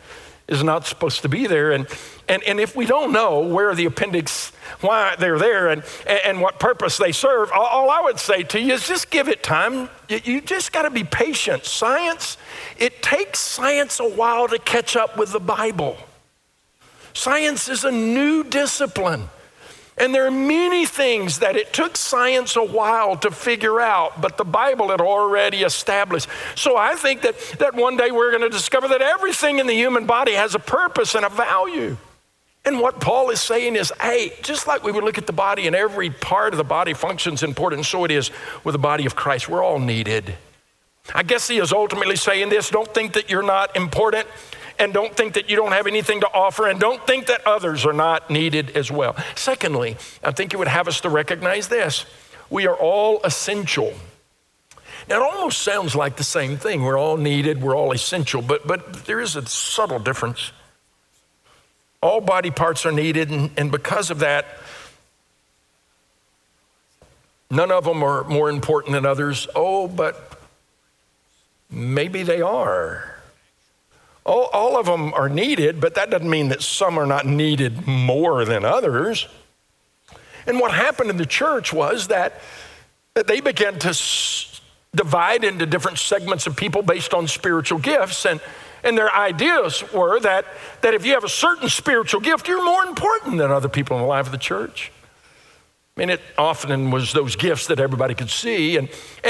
is 0.48 0.64
not 0.64 0.86
supposed 0.86 1.22
to 1.24 1.30
be 1.30 1.48
there. 1.48 1.72
And, 1.72 1.88
and, 2.28 2.44
and 2.44 2.60
if 2.60 2.76
we 2.76 2.86
don't 2.86 3.12
know 3.12 3.40
where 3.40 3.74
the 3.74 3.86
appendix, 3.86 4.52
why 4.82 5.16
they're 5.18 5.40
there 5.40 5.70
and, 5.70 5.84
and 6.06 6.40
what 6.40 6.60
purpose 6.60 6.98
they 6.98 7.12
serve, 7.12 7.52
all, 7.52 7.90
I 7.90 8.02
would 8.02 8.20
say 8.20 8.44
to 8.44 8.60
you 8.60 8.74
is 8.74 8.88
just 8.88 9.10
give 9.10 9.28
it 9.28 9.42
time. 9.42 9.90
You, 10.08 10.20
you 10.24 10.42
just 10.42 10.72
got 10.72 10.84
to 10.84 10.92
be 10.92 11.04
patient. 11.04 11.66
Science, 11.66 12.38
it 12.78 13.02
takes 13.02 13.40
science 13.40 14.00
a 14.00 14.08
while 14.08 14.48
to 14.48 14.60
catch 14.60 14.96
up 14.96 15.18
with 15.18 15.32
the 15.32 15.40
Bible. 15.40 15.98
Science 17.14 17.70
is 17.70 17.84
a 17.84 17.92
new 17.92 18.44
discipline. 18.44 19.30
And 19.98 20.14
there 20.14 20.26
are 20.26 20.32
many 20.32 20.86
things 20.86 21.40
that 21.40 21.56
it 21.56 21.72
took 21.72 21.96
science 21.96 22.58
a 22.58 22.64
while 22.64 23.16
to 23.18 23.32
figure 23.32 23.80
out, 23.80 24.20
but 24.20 24.36
the 24.38 24.44
Bible 24.44 24.90
had 24.90 25.00
already 25.00 25.64
established. 25.64 26.28
So 26.56 26.76
I 26.76 26.96
think 26.96 27.22
that, 27.22 27.40
that 27.60 27.76
one 27.76 27.96
day 27.96 28.12
we're 28.12 28.32
going 28.32 28.44
to 28.44 28.50
discover 28.50 28.90
that 28.90 29.02
everything 29.02 29.60
in 29.60 29.68
the 29.68 29.74
human 29.74 30.06
body 30.06 30.34
has 30.34 30.54
a 30.54 30.60
purpose 30.60 31.16
and 31.16 31.24
a 31.24 31.30
value. 31.30 31.96
And 32.66 32.82
what 32.82 33.00
Paul 33.00 33.30
is 33.30 33.40
saying 33.40 33.76
is, 33.78 33.94
hey, 34.02 34.34
just 34.42 34.68
like 34.68 34.84
we 34.84 34.92
would 34.92 35.04
look 35.04 35.18
at 35.18 35.28
the 35.28 35.34
body 35.34 35.66
and 35.66 35.76
every 35.76 36.10
part 36.10 36.54
of 36.54 36.58
the 36.58 36.64
body 36.64 36.94
functions 36.94 37.42
important, 37.42 37.86
so 37.86 38.04
it 38.04 38.12
is 38.12 38.32
with 38.64 38.74
the 38.74 38.80
body 38.80 39.06
of 39.06 39.16
Christ. 39.16 39.48
We're 39.48 39.64
all 39.64 39.80
needed. 39.80 40.36
I 41.14 41.24
guess 41.24 41.48
he 41.48 41.60
is 41.60 41.72
ultimately 41.72 42.16
saying 42.16 42.50
this 42.50 42.70
don't 42.70 42.92
think 42.94 43.14
that 43.14 43.30
you're 43.30 43.44
not 43.44 43.76
important 43.78 44.28
and 44.80 44.94
don't 44.94 45.16
think 45.16 45.34
that 45.34 45.50
you 45.50 45.56
don't 45.56 45.72
have 45.72 45.88
anything 45.88 46.22
to 46.22 46.28
offer 46.34 46.68
and 46.68 46.80
don't 46.80 47.06
think 47.08 47.28
that 47.28 47.46
others 47.46 47.86
are 47.86 47.94
not 47.94 48.30
needed 48.30 48.76
as 48.76 48.92
well. 48.92 49.16
Secondly, 49.36 49.98
I 50.24 50.32
think 50.32 50.54
it 50.54 50.58
would 50.58 50.68
have 50.68 50.88
us 50.88 51.02
to 51.02 51.10
recognize 51.10 51.68
this 51.68 52.06
we 52.50 52.68
are 52.68 52.76
all 52.76 53.22
essential. 53.24 53.94
Now, 55.08 55.22
it 55.22 55.34
almost 55.34 55.62
sounds 55.62 55.96
like 55.96 56.16
the 56.16 56.24
same 56.24 56.58
thing. 56.58 56.84
We're 56.84 56.98
all 56.98 57.18
needed, 57.18 57.62
we're 57.62 57.76
all 57.76 57.92
essential, 57.92 58.42
but, 58.42 58.66
but 58.66 59.06
there 59.06 59.20
is 59.20 59.36
a 59.36 59.46
subtle 59.46 60.00
difference. 60.00 60.52
All 62.02 62.22
body 62.22 62.52
parts 62.52 62.86
are 62.86 62.92
needed, 62.92 63.30
and, 63.30 63.52
and 63.58 63.72
because 63.72 64.10
of 64.12 64.20
that, 64.20 64.46
none 67.50 67.72
of 67.72 67.84
them 67.86 68.04
are 68.04 68.24
more 68.24 68.50
important 68.50 68.94
than 68.94 69.06
others. 69.06 69.48
Oh, 69.56 69.88
but 69.88 70.40
maybe 71.70 72.24
they 72.24 72.42
are. 72.42 73.15
All, 74.26 74.50
all 74.52 74.80
of 74.80 74.88
them 74.88 75.14
are 75.14 75.30
needed, 75.30 75.80
but 75.80 75.96
that 75.96 76.10
doesn't 76.10 76.30
mean 76.30 76.50
that 76.50 76.64
some 76.64 76.98
are 76.98 77.06
not 77.06 77.26
needed 77.28 77.86
more 77.86 78.44
than 78.44 78.66
others. 78.66 79.28
And 80.48 80.60
what 80.60 80.72
happened 80.72 81.10
in 81.10 81.18
the 81.18 81.26
church 81.26 81.72
was 81.72 82.08
that, 82.08 82.42
that 83.14 83.28
they 83.28 83.40
began 83.40 83.78
to 83.80 83.90
s- 83.90 84.62
divide 84.96 85.44
into 85.44 85.66
different 85.66 86.00
segments 86.00 86.48
of 86.48 86.56
people 86.56 86.82
based 86.82 87.14
on 87.14 87.28
spiritual 87.28 87.80
gifts. 87.80 88.26
And, 88.26 88.42
and 88.84 88.98
their 88.98 89.14
ideas 89.14 89.84
were 89.94 90.20
that, 90.22 90.46
that 90.82 90.94
if 90.94 91.06
you 91.06 91.14
have 91.14 91.24
a 91.24 91.30
certain 91.30 91.70
spiritual 91.70 92.22
gift, 92.22 92.48
you're 92.48 92.66
more 92.66 92.84
important 92.84 93.38
than 93.38 93.52
other 93.52 93.70
people 93.70 93.98
in 93.98 94.04
the 94.04 94.08
life 94.08 94.26
of 94.26 94.32
the 94.32 94.38
church. 94.40 94.92
Mean, 95.98 96.10
it 96.10 96.20
often 96.38 96.92
was 96.92 97.14
those 97.14 97.38
gifts 97.38 97.68
that 97.68 97.80
everybody 97.80 98.16
could 98.16 98.30
see. 98.30 98.76
And, 98.76 98.90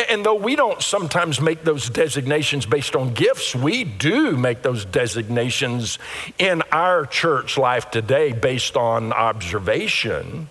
and 0.09 0.25
though 0.25 0.33
we 0.33 0.55
don't 0.55 0.81
sometimes 0.81 1.39
make 1.39 1.63
those 1.63 1.91
designations 1.91 2.65
based 2.65 2.95
on 2.95 3.13
gifts, 3.13 3.53
we 3.53 3.83
do 3.83 4.35
make 4.35 4.63
those 4.63 4.83
designations 4.83 5.99
in 6.39 6.63
our 6.71 7.05
church 7.05 7.59
life 7.59 7.91
today 7.91 8.31
based 8.31 8.75
on 8.75 9.13
observation. 9.13 10.49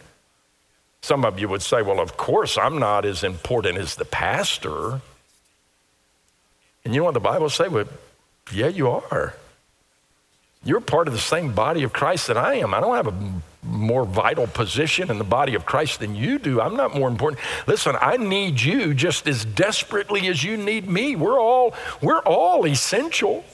Some 1.02 1.24
of 1.24 1.40
you 1.40 1.48
would 1.48 1.62
say, 1.62 1.82
well, 1.82 1.98
of 1.98 2.16
course, 2.16 2.56
I'm 2.56 2.78
not 2.78 3.04
as 3.04 3.24
important 3.24 3.78
as 3.78 3.96
the 3.96 4.04
pastor. 4.04 5.00
And 6.84 6.94
you 6.94 7.00
know 7.00 7.06
what 7.06 7.14
the 7.14 7.20
Bible 7.20 7.50
says? 7.50 7.72
Well, 7.72 7.88
yeah, 8.52 8.68
you 8.68 8.88
are. 8.88 9.34
You're 10.62 10.80
part 10.80 11.08
of 11.08 11.14
the 11.14 11.18
same 11.18 11.54
body 11.54 11.82
of 11.82 11.92
Christ 11.92 12.28
that 12.28 12.36
I 12.36 12.54
am. 12.54 12.72
I 12.72 12.80
don't 12.80 12.94
have 12.94 13.08
a 13.08 13.42
more 13.64 14.04
vital 14.04 14.46
position 14.46 15.10
in 15.10 15.18
the 15.18 15.24
body 15.24 15.54
of 15.54 15.64
Christ 15.64 16.00
than 16.00 16.14
you 16.14 16.38
do. 16.38 16.60
I'm 16.60 16.76
not 16.76 16.94
more 16.94 17.08
important. 17.08 17.40
Listen, 17.66 17.96
I 18.00 18.16
need 18.16 18.60
you 18.60 18.94
just 18.94 19.26
as 19.26 19.44
desperately 19.44 20.28
as 20.28 20.44
you 20.44 20.56
need 20.56 20.88
me. 20.88 21.16
We're 21.16 21.40
all 21.40 21.74
we're 22.00 22.20
all 22.20 22.66
essential. 22.66 23.44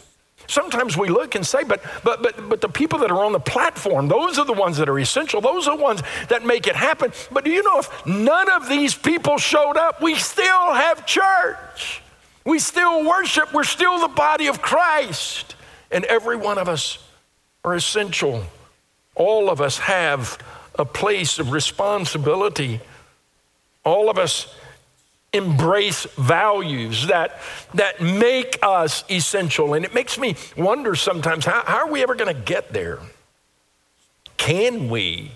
Sometimes 0.47 0.97
we 0.97 1.09
look 1.09 1.37
and 1.37 1.47
say, 1.47 1.63
but 1.63 1.83
but 2.03 2.23
but 2.23 2.49
but 2.49 2.61
the 2.61 2.69
people 2.69 2.99
that 3.01 3.11
are 3.11 3.25
on 3.25 3.33
the 3.33 3.41
platform, 3.41 4.09
those 4.09 4.39
are 4.39 4.45
the 4.45 4.53
ones 4.53 4.79
that 4.79 4.89
are 4.89 4.99
essential. 4.99 5.41
Those 5.41 5.69
are 5.69 5.77
the 5.77 5.83
ones 5.83 6.03
that 6.29 6.45
make 6.45 6.67
it 6.67 6.75
happen. 6.75 7.13
But 7.31 7.45
do 7.45 7.51
you 7.51 7.63
know 7.63 7.79
if 7.79 8.07
none 8.07 8.51
of 8.51 8.69
these 8.69 8.95
people 8.95 9.39
showed 9.39 9.77
up, 9.77 10.03
we 10.03 10.17
still 10.17 10.75
have 10.75 11.07
church. 11.07 12.03
We 12.45 12.59
still 12.59 13.05
worship. 13.05 13.53
We're 13.53 13.65
still 13.65 14.01
the 14.01 14.09
body 14.09 14.49
of 14.49 14.61
Christ. 14.61 15.55
And 15.93 16.05
every 16.05 16.37
one 16.37 16.59
of 16.59 16.69
us 16.69 16.99
are 17.65 17.75
essential 17.75 18.45
all 19.15 19.51
of 19.51 19.61
us 19.61 19.79
have 19.79 20.39
a 20.79 20.85
place 20.85 21.39
of 21.39 21.53
responsibility. 21.53 22.81
All 23.85 24.09
of 24.09 24.19
us 24.19 24.55
embrace 25.33 26.05
values 26.17 27.07
that, 27.07 27.41
that 27.75 28.01
make 28.01 28.59
us 28.63 29.05
essential. 29.11 29.75
And 29.75 29.85
it 29.85 29.95
makes 29.95 30.19
me 30.19 30.37
wonder 30.57 30.95
sometimes 30.95 31.45
how, 31.45 31.63
how 31.65 31.87
are 31.87 31.91
we 31.91 32.03
ever 32.03 32.15
going 32.15 32.35
to 32.35 32.43
get 32.43 32.73
there? 32.73 32.99
Can 34.37 34.89
we 34.89 35.33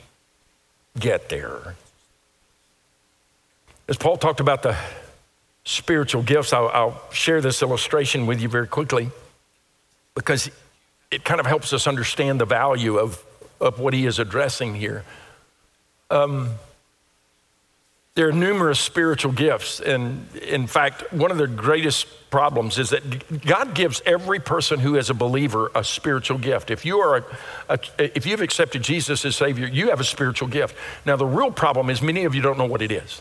get 0.99 1.29
there? 1.29 1.77
As 3.89 3.97
Paul 3.99 4.17
talked 4.17 4.41
about 4.41 4.63
the 4.63 4.77
spiritual 5.65 6.23
gifts, 6.23 6.53
I'll, 6.53 6.69
I'll 6.69 7.03
share 7.13 7.41
this 7.41 7.63
illustration 7.63 8.27
with 8.27 8.41
you 8.41 8.49
very 8.49 8.67
quickly 8.67 9.11
because 10.15 10.51
it 11.11 11.25
kind 11.25 11.39
of 11.39 11.47
helps 11.47 11.73
us 11.73 11.87
understand 11.87 12.41
the 12.41 12.47
value 12.47 12.99
of 12.99 13.23
of 13.61 13.79
what 13.79 13.95
he 13.95 14.07
is 14.07 14.19
addressing 14.19 14.75
here. 14.75 15.05
Um, 16.11 16.55
there 18.15 18.29
are 18.29 18.33
numerous 18.33 18.79
spiritual 18.79 19.33
gifts. 19.33 19.81
And 19.81 20.29
in 20.37 20.69
fact, 20.69 21.13
one 21.13 21.33
of 21.33 21.37
the 21.39 21.49
greatest 21.49 22.07
problems 22.31 22.79
is 22.79 22.91
that 22.91 23.45
God 23.45 23.75
gives 23.75 24.01
every 24.07 24.39
person 24.39 24.79
who 24.79 24.97
is 24.97 25.11
a 25.11 25.15
believer 25.15 25.71
a 25.75 25.83
spiritual 25.83 26.39
gift. 26.39 26.71
If 26.71 26.85
you 26.85 27.01
are 27.01 27.17
a, 27.17 27.25
a, 27.99 28.17
if 28.17 28.25
you've 28.25 28.41
accepted 28.41 28.83
Jesus 28.83 29.25
as 29.25 29.35
Savior, 29.35 29.67
you 29.67 29.91
have 29.91 29.99
a 29.99 30.05
spiritual 30.05 30.49
gift. 30.49 30.77
Now, 31.05 31.17
the 31.17 31.27
real 31.27 31.51
problem 31.51 31.91
is 31.91 32.01
many 32.01 32.25
of 32.25 32.35
you 32.35 32.43
don't 32.43 32.57
know 32.57 32.67
what 32.67 32.83
it 32.83 32.93
is. 32.93 33.21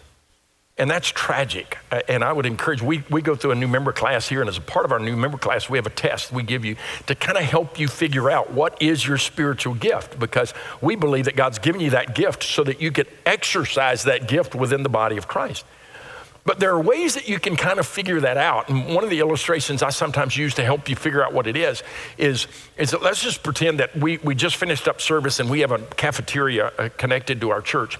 And 0.75 0.89
that's 0.89 1.07
tragic. 1.07 1.77
And 2.09 2.23
I 2.23 2.33
would 2.33 2.47
encourage, 2.47 2.81
we, 2.81 3.03
we 3.11 3.21
go 3.21 3.35
through 3.35 3.51
a 3.51 3.55
new 3.55 3.67
member 3.67 3.91
class 3.91 4.27
here, 4.27 4.41
and 4.41 4.49
as 4.49 4.57
a 4.57 4.61
part 4.61 4.85
of 4.85 4.91
our 4.91 4.97
new 4.97 5.15
member 5.15 5.37
class, 5.37 5.69
we 5.69 5.77
have 5.77 5.85
a 5.85 5.91
test 5.91 6.31
we 6.31 6.41
give 6.41 6.65
you 6.65 6.75
to 7.05 7.13
kind 7.13 7.37
of 7.37 7.43
help 7.43 7.79
you 7.79 7.87
figure 7.87 8.31
out 8.31 8.51
what 8.51 8.81
is 8.81 9.05
your 9.05 9.19
spiritual 9.19 9.75
gift, 9.75 10.17
because 10.17 10.51
we 10.81 10.95
believe 10.95 11.25
that 11.25 11.35
God's 11.35 11.59
given 11.59 11.79
you 11.79 11.91
that 11.91 12.15
gift 12.15 12.43
so 12.43 12.63
that 12.63 12.81
you 12.81 12.91
can 12.91 13.05
exercise 13.23 14.03
that 14.05 14.27
gift 14.27 14.55
within 14.55 14.81
the 14.81 14.89
body 14.89 15.15
of 15.17 15.27
Christ. 15.27 15.63
But 16.43 16.59
there 16.59 16.71
are 16.71 16.81
ways 16.81 17.13
that 17.13 17.29
you 17.29 17.39
can 17.39 17.55
kind 17.55 17.79
of 17.79 17.85
figure 17.85 18.19
that 18.21 18.37
out. 18.37 18.67
And 18.67 18.93
one 18.95 19.03
of 19.03 19.11
the 19.11 19.19
illustrations 19.19 19.83
I 19.83 19.91
sometimes 19.91 20.35
use 20.35 20.55
to 20.55 20.63
help 20.63 20.89
you 20.89 20.95
figure 20.95 21.23
out 21.23 21.33
what 21.33 21.45
it 21.45 21.55
is 21.55 21.83
is, 22.17 22.47
is 22.77 22.91
that 22.91 23.01
let's 23.01 23.21
just 23.21 23.43
pretend 23.43 23.79
that 23.79 23.95
we, 23.95 24.17
we 24.17 24.33
just 24.33 24.57
finished 24.57 24.87
up 24.87 24.99
service 24.99 25.39
and 25.39 25.49
we 25.49 25.59
have 25.59 25.71
a 25.71 25.79
cafeteria 25.79 26.71
uh, 26.77 26.89
connected 26.97 27.39
to 27.41 27.51
our 27.51 27.61
church 27.61 27.97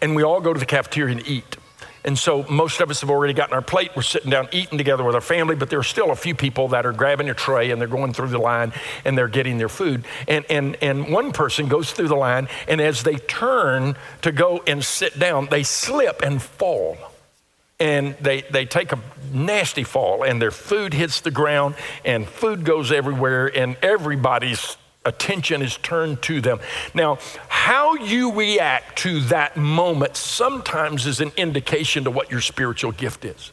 and 0.00 0.14
we 0.14 0.22
all 0.22 0.40
go 0.40 0.52
to 0.52 0.60
the 0.60 0.66
cafeteria 0.66 1.16
and 1.16 1.26
eat. 1.26 1.56
And 2.04 2.18
so 2.18 2.44
most 2.44 2.80
of 2.80 2.90
us 2.90 3.00
have 3.00 3.10
already 3.10 3.34
gotten 3.34 3.54
our 3.54 3.62
plate. 3.62 3.90
We're 3.94 4.02
sitting 4.02 4.30
down 4.30 4.48
eating 4.52 4.78
together 4.78 5.04
with 5.04 5.14
our 5.14 5.20
family, 5.20 5.56
but 5.56 5.68
there 5.68 5.78
are 5.78 5.84
still 5.84 6.10
a 6.10 6.16
few 6.16 6.34
people 6.34 6.68
that 6.68 6.86
are 6.86 6.92
grabbing 6.92 7.28
a 7.28 7.34
tray 7.34 7.70
and 7.70 7.80
they're 7.80 7.88
going 7.88 8.12
through 8.12 8.28
the 8.28 8.38
line 8.38 8.72
and 9.04 9.18
they're 9.18 9.28
getting 9.28 9.58
their 9.58 9.68
food. 9.68 10.04
And, 10.26 10.44
and, 10.48 10.76
and 10.80 11.12
one 11.12 11.32
person 11.32 11.68
goes 11.68 11.92
through 11.92 12.08
the 12.08 12.16
line, 12.16 12.48
and 12.66 12.80
as 12.80 13.02
they 13.02 13.16
turn 13.16 13.96
to 14.22 14.32
go 14.32 14.62
and 14.66 14.84
sit 14.84 15.18
down, 15.18 15.48
they 15.50 15.64
slip 15.64 16.22
and 16.22 16.40
fall. 16.40 16.96
And 17.80 18.16
they, 18.20 18.42
they 18.42 18.64
take 18.64 18.92
a 18.92 18.98
nasty 19.32 19.84
fall, 19.84 20.24
and 20.24 20.40
their 20.40 20.50
food 20.50 20.94
hits 20.94 21.20
the 21.20 21.30
ground, 21.30 21.74
and 22.04 22.26
food 22.26 22.64
goes 22.64 22.90
everywhere, 22.90 23.46
and 23.46 23.76
everybody's 23.82 24.76
attention 25.08 25.62
is 25.62 25.76
turned 25.78 26.22
to 26.22 26.40
them. 26.40 26.60
Now, 26.94 27.18
how 27.48 27.94
you 27.94 28.32
react 28.32 28.98
to 29.00 29.20
that 29.22 29.56
moment 29.56 30.16
sometimes 30.16 31.06
is 31.06 31.20
an 31.20 31.32
indication 31.36 32.04
to 32.04 32.10
what 32.10 32.30
your 32.30 32.40
spiritual 32.40 32.92
gift 32.92 33.24
is. 33.24 33.52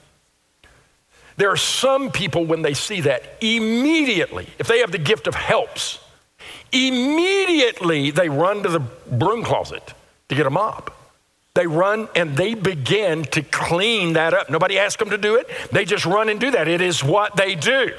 There 1.37 1.49
are 1.49 1.57
some 1.57 2.11
people, 2.11 2.45
when 2.45 2.61
they 2.61 2.73
see 2.73 3.01
that, 3.01 3.37
immediately, 3.41 4.47
if 4.57 4.67
they 4.67 4.79
have 4.79 4.91
the 4.91 4.97
gift 4.97 5.27
of 5.27 5.35
helps, 5.35 5.99
immediately 6.71 8.11
they 8.11 8.29
run 8.29 8.63
to 8.63 8.69
the 8.69 8.79
broom 8.79 9.43
closet 9.43 9.93
to 10.29 10.35
get 10.35 10.45
a 10.45 10.49
mop. 10.49 10.94
They 11.55 11.67
run 11.67 12.09
and 12.15 12.35
they 12.35 12.53
begin 12.53 13.23
to 13.25 13.41
clean 13.41 14.13
that 14.13 14.33
up. 14.33 14.49
Nobody 14.49 14.77
asked 14.77 14.99
them 14.99 15.09
to 15.11 15.17
do 15.17 15.35
it. 15.35 15.49
They 15.71 15.85
just 15.85 16.05
run 16.05 16.27
and 16.27 16.37
do 16.37 16.51
that. 16.51 16.67
It 16.67 16.81
is 16.81 17.01
what 17.01 17.37
they 17.37 17.55
do. 17.55 17.91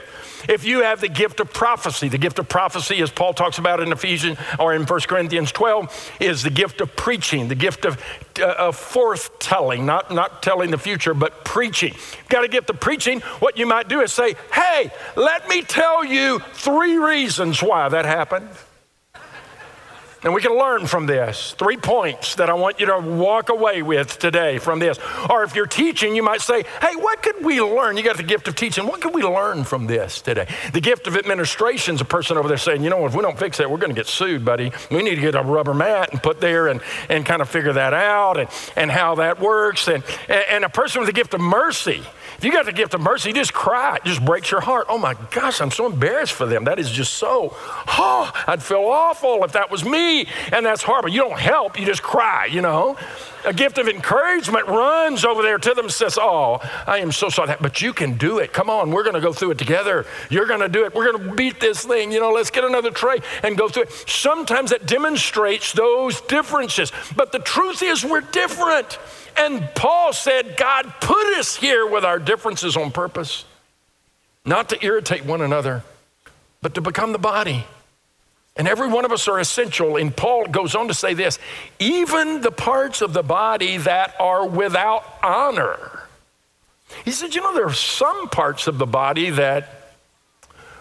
If 0.47 0.65
you 0.65 0.83
have 0.83 1.01
the 1.01 1.09
gift 1.09 1.41
of 1.41 1.53
prophecy, 1.53 2.09
the 2.09 2.19
gift 2.19 2.39
of 2.39 2.49
prophecy, 2.51 3.01
as 3.01 3.11
Paul 3.11 3.33
talks 3.33 3.57
about 3.57 3.81
in 3.81 3.91
Ephesians 3.93 4.39
or 4.59 4.75
in 4.75 4.83
1 4.85 5.01
Corinthians 5.01 5.51
12, 5.53 6.13
is 6.21 6.43
the 6.43 6.51
gift 6.51 6.83
of 6.83 6.95
preaching, 6.95 7.49
the 7.49 7.55
gift 7.55 7.87
of, 7.87 8.01
uh, 8.39 8.55
of 8.59 8.77
forthtelling, 8.77 9.85
not, 9.85 10.13
not 10.13 10.43
telling 10.43 10.71
the 10.71 10.79
future, 10.79 11.15
but 11.15 11.45
preaching. 11.45 11.95
You've 11.95 12.29
got 12.29 12.45
a 12.45 12.49
gift 12.49 12.69
of 12.69 12.79
preaching. 12.79 13.21
What 13.41 13.57
you 13.57 13.67
might 13.67 13.89
do 13.89 14.03
is 14.03 14.13
say, 14.13 14.35
hey, 14.53 14.91
let 15.17 15.49
me 15.49 15.63
tell 15.63 16.05
you 16.05 16.41
three 16.53 16.99
reasons 16.99 17.63
why 17.63 17.89
that 17.89 18.05
happened. 18.05 18.51
And 20.27 20.35
we 20.35 20.41
can 20.41 20.59
learn 20.59 20.89
from 20.89 21.07
this. 21.07 21.53
Three 21.53 21.77
points 21.77 22.35
that 22.35 22.51
I 22.51 22.55
want 22.55 22.81
you 22.81 22.87
to 22.87 22.99
walk 22.99 23.49
away 23.49 23.83
with 23.83 24.19
today 24.19 24.59
from 24.59 24.81
this. 24.81 24.99
Or 25.31 25.45
if 25.45 25.55
you're 25.55 25.69
teaching, 25.69 26.17
you 26.17 26.23
might 26.25 26.41
say, 26.41 26.65
hey, 26.83 26.97
what 26.97 27.23
could 27.23 27.45
we 27.45 27.61
learn? 27.61 27.97
You 27.97 28.03
got 28.03 28.17
the 28.17 28.25
gift 28.25 28.49
of 28.49 28.57
teaching. 28.57 28.89
What 28.89 29.01
could 29.01 29.15
we 29.15 29.23
learn 29.23 29.63
from 29.63 29.87
this 29.87 30.21
today? 30.21 30.49
The 30.73 30.81
gift 30.81 31.07
of 31.07 31.17
administration 31.17 31.95
is 31.95 32.01
a 32.01 32.05
person 32.05 32.37
over 32.37 32.49
there 32.49 32.57
saying, 32.57 32.83
you 32.83 32.91
know, 32.91 33.07
if 33.07 33.15
we 33.15 33.23
don't 33.23 33.39
fix 33.39 33.59
that, 33.59 33.71
we're 33.71 33.79
going 33.79 33.95
to 33.95 33.95
get 33.95 34.09
sued, 34.09 34.45
buddy. 34.45 34.73
We 34.91 35.05
need 35.05 35.15
to 35.15 35.21
get 35.21 35.37
a 35.37 35.43
rubber 35.43 35.75
mat 35.75 36.11
and 36.11 36.21
put 36.21 36.41
there 36.41 36.67
and, 36.67 36.81
and 37.09 37.25
kind 37.25 37.41
of 37.41 37.49
figure 37.49 37.75
that 37.75 37.95
out 37.95 38.37
and, 38.37 38.51
and 38.75 38.91
how 38.91 39.15
that 39.15 39.39
works. 39.39 39.87
And, 39.87 40.03
and 40.29 40.65
a 40.65 40.69
person 40.69 40.99
with 41.01 41.07
the 41.07 41.13
gift 41.13 41.35
of 41.35 41.41
mercy 41.41 42.03
if 42.37 42.45
you 42.45 42.53
got 42.53 42.67
the 42.67 42.73
gift 42.73 42.93
of 42.95 43.01
mercy, 43.01 43.33
just 43.33 43.55
cry. 43.55 43.97
It 43.97 44.05
just 44.05 44.25
breaks 44.25 44.51
your 44.51 44.61
heart. 44.61 44.87
Oh 44.89 44.99
my 44.99 45.15
gosh, 45.31 45.61
I'm 45.61 45.71
so 45.71 45.87
embarrassed 45.87 46.33
for 46.33 46.47
them. 46.47 46.65
That 46.65 46.79
is 46.79 46.91
just 46.91 47.15
so, 47.15 47.57
oh, 47.57 48.33
I'd 48.47 48.63
feel 48.63 48.85
awful 48.85 49.43
if 49.45 49.53
that 49.53 49.71
was 49.71 49.85
me. 49.85 50.27
And 50.53 50.67
that's 50.67 50.83
horrible. 50.83 51.09
You 51.09 51.21
don't 51.21 51.39
help, 51.39 51.79
you 51.79 51.87
just 51.87 52.03
cry, 52.03 52.47
you 52.47 52.61
know. 52.61 52.97
A 53.47 53.53
gift 53.53 53.79
of 53.79 53.87
encouragement 53.87 54.67
runs 54.67 55.25
over 55.25 55.41
there 55.41 55.57
to 55.57 55.73
them 55.73 55.85
and 55.85 55.95
says, 55.95 56.19
Oh, 56.21 56.59
I 56.85 56.99
am 56.99 57.13
so 57.13 57.29
sorry. 57.29 57.55
But 57.61 57.81
you 57.81 57.93
can 57.93 58.19
do 58.19 58.39
it. 58.39 58.53
Come 58.53 58.69
on, 58.69 58.91
we're 58.91 59.05
going 59.05 59.15
to 59.15 59.21
go 59.21 59.33
through 59.33 59.53
it 59.53 59.59
together. 59.59 60.05
You're 60.31 60.47
going 60.47 60.61
to 60.61 60.69
do 60.69 60.85
it. 60.85 60.95
We're 60.95 61.13
going 61.13 61.29
to 61.29 61.35
beat 61.37 61.61
this 61.61 61.85
thing. 61.85 62.11
You 62.11 62.19
know, 62.19 62.33
let's 62.33 62.51
get 62.51 62.65
another 62.65 62.91
tray 62.91 63.19
and 63.45 63.57
go 63.57 63.69
through 63.69 63.85
it. 63.85 63.93
Sometimes 64.09 64.73
it 64.73 64.87
demonstrates 64.87 65.73
those 65.73 66.21
differences. 66.23 66.91
But 67.15 67.31
the 67.31 67.39
truth 67.39 67.83
is, 67.85 68.05
we're 68.05 68.21
different. 68.21 68.99
And 69.39 69.69
Paul 69.75 70.13
said, 70.13 70.57
God 70.57 70.93
put 71.01 71.39
us 71.39 71.57
here 71.57 71.87
with 71.87 72.05
our 72.05 72.19
differences 72.19 72.77
on 72.77 72.91
purpose, 72.91 73.45
not 74.45 74.69
to 74.71 74.85
irritate 74.85 75.25
one 75.25 75.43
another, 75.43 75.83
but 76.63 76.75
to 76.75 76.81
become 76.81 77.13
the 77.13 77.19
body. 77.19 77.65
And 78.57 78.67
every 78.67 78.89
one 78.89 79.05
of 79.05 79.13
us 79.13 79.29
are 79.29 79.39
essential. 79.39 79.97
And 79.97 80.17
Paul 80.17 80.47
goes 80.47 80.75
on 80.75 80.89
to 80.89 80.95
say 80.95 81.15
this 81.15 81.39
even 81.79 82.41
the 82.41 82.51
parts 82.51 83.03
of 83.03 83.13
the 83.13 83.23
body 83.23 83.77
that 83.79 84.15
are 84.19 84.47
without 84.47 85.05
honor. 85.23 86.03
He 87.05 87.11
said, 87.11 87.35
You 87.35 87.43
know, 87.43 87.55
there 87.55 87.67
are 87.67 87.73
some 87.75 88.29
parts 88.29 88.67
of 88.67 88.79
the 88.79 88.87
body 88.87 89.31
that 89.31 89.93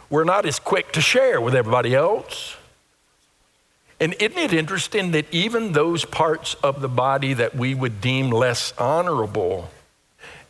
we're 0.10 0.24
not 0.24 0.46
as 0.46 0.60
quick 0.60 0.94
to 0.94 1.02
share 1.02 1.42
with 1.42 1.56
everybody 1.56 1.94
else. 1.94 2.56
And 4.00 4.14
isn't 4.20 4.38
it 4.38 4.54
interesting 4.54 5.12
that 5.12 5.26
even 5.34 5.72
those 5.72 6.04
parts 6.04 6.56
of 6.56 6.82
the 6.82 6.90
body 6.90 7.34
that 7.34 7.56
we 7.56 7.74
would 7.74 8.02
deem 8.02 8.30
less 8.30 8.74
honorable 8.78 9.70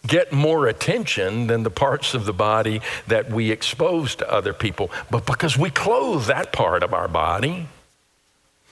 get 0.08 0.31
more 0.31 0.67
attention 0.67 1.47
than 1.47 1.63
the 1.63 1.69
parts 1.69 2.13
of 2.13 2.25
the 2.25 2.34
body 2.34 2.81
that 3.08 3.29
we 3.29 3.51
expose 3.51 4.15
to 4.15 4.31
other 4.31 4.53
people? 4.53 4.89
But 5.12 5.25
because 5.25 5.58
we 5.58 5.69
clothe 5.69 6.25
that 6.25 6.51
part 6.51 6.81
of 6.81 6.93
our 6.93 7.08
body, 7.08 7.67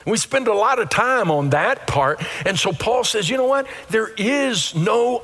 we 0.06 0.18
spend 0.18 0.48
a 0.48 0.54
lot 0.54 0.80
of 0.80 0.90
time 0.90 1.32
on 1.32 1.52
that 1.52 1.88
part. 1.88 2.22
And 2.46 2.58
so 2.58 2.74
Paul 2.74 3.04
says, 3.04 3.30
you 3.30 3.38
know 3.38 3.46
what? 3.46 3.68
There 3.90 4.12
is 4.18 4.76
no 4.76 5.22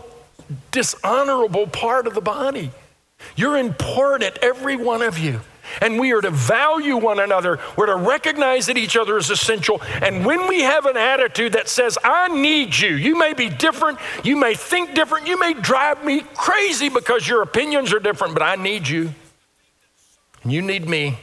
dishonorable 0.72 1.68
part 1.68 2.08
of 2.08 2.14
the 2.14 2.22
body. 2.22 2.72
You're 3.36 3.58
important, 3.58 4.38
every 4.42 4.76
one 4.76 5.02
of 5.02 5.18
you. 5.18 5.42
And 5.82 6.00
we 6.00 6.12
are 6.12 6.22
to 6.22 6.32
value 6.32 6.98
one 6.98 7.20
another. 7.20 7.60
We're 7.76 7.88
to 7.88 7.96
recognize 7.96 8.66
that 8.68 8.78
each 8.78 8.98
other 8.98 9.18
is 9.18 9.30
essential. 9.30 9.82
And 10.02 10.26
when 10.26 10.48
we 10.48 10.62
have 10.62 10.86
an 10.86 10.98
attitude 10.98 11.54
that 11.54 11.70
says, 11.70 11.98
I 12.04 12.28
need 12.28 12.78
you, 12.78 12.96
you 12.96 13.18
may 13.18 13.34
be 13.34 13.50
different, 13.50 14.00
you 14.24 14.36
may 14.36 14.54
think 14.54 14.94
different, 14.94 15.28
you 15.28 15.40
may 15.40 15.54
drive 15.54 16.04
me 16.04 16.22
crazy 16.36 16.90
because 16.90 17.28
your 17.28 17.42
opinions 17.42 17.94
are 17.94 18.00
different, 18.00 18.34
but 18.34 18.44
I 18.44 18.56
need 18.56 18.88
you. 18.88 19.14
And 20.44 20.52
you 20.52 20.62
need 20.62 20.88
me. 20.88 21.20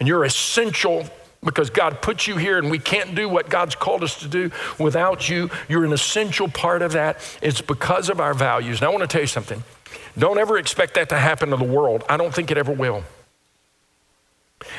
And 0.00 0.08
you're 0.08 0.24
essential 0.24 1.04
because 1.44 1.70
God 1.70 2.02
put 2.02 2.26
you 2.26 2.36
here 2.36 2.58
and 2.58 2.70
we 2.70 2.78
can't 2.78 3.14
do 3.14 3.28
what 3.28 3.48
God's 3.48 3.74
called 3.74 4.02
us 4.04 4.18
to 4.20 4.28
do 4.28 4.50
without 4.78 5.28
you. 5.28 5.50
You're 5.68 5.84
an 5.84 5.92
essential 5.92 6.48
part 6.48 6.82
of 6.82 6.92
that. 6.92 7.18
It's 7.42 7.60
because 7.60 8.08
of 8.08 8.20
our 8.20 8.34
values. 8.34 8.80
And 8.80 8.86
I 8.86 8.90
want 8.90 9.02
to 9.02 9.08
tell 9.08 9.20
you 9.20 9.26
something. 9.26 9.62
Don't 10.16 10.38
ever 10.38 10.58
expect 10.58 10.94
that 10.94 11.08
to 11.08 11.18
happen 11.18 11.50
to 11.50 11.56
the 11.56 11.64
world. 11.64 12.04
I 12.08 12.16
don't 12.16 12.34
think 12.34 12.50
it 12.50 12.58
ever 12.58 12.72
will. 12.72 13.02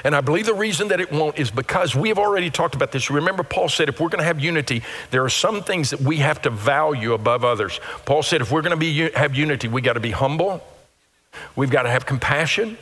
And 0.03 0.15
I 0.15 0.21
believe 0.21 0.45
the 0.45 0.53
reason 0.53 0.89
that 0.89 0.99
it 0.99 1.11
won't 1.11 1.39
is 1.39 1.51
because 1.51 1.95
we 1.95 2.09
have 2.09 2.19
already 2.19 2.49
talked 2.49 2.75
about 2.75 2.91
this. 2.91 3.09
Remember, 3.09 3.43
Paul 3.43 3.69
said 3.69 3.89
if 3.89 3.99
we're 3.99 4.09
going 4.09 4.19
to 4.19 4.25
have 4.25 4.39
unity, 4.39 4.83
there 5.11 5.23
are 5.23 5.29
some 5.29 5.61
things 5.61 5.89
that 5.91 6.01
we 6.01 6.17
have 6.17 6.41
to 6.43 6.49
value 6.49 7.13
above 7.13 7.43
others. 7.43 7.79
Paul 8.05 8.23
said 8.23 8.41
if 8.41 8.51
we're 8.51 8.61
going 8.61 8.71
to 8.71 8.77
be, 8.77 9.11
have 9.11 9.35
unity, 9.35 9.67
we 9.67 9.81
got 9.81 9.93
to 9.93 9.99
be 9.99 10.11
humble, 10.11 10.63
we've 11.55 11.71
got 11.71 11.83
to 11.83 11.89
have 11.89 12.05
compassion, 12.05 12.77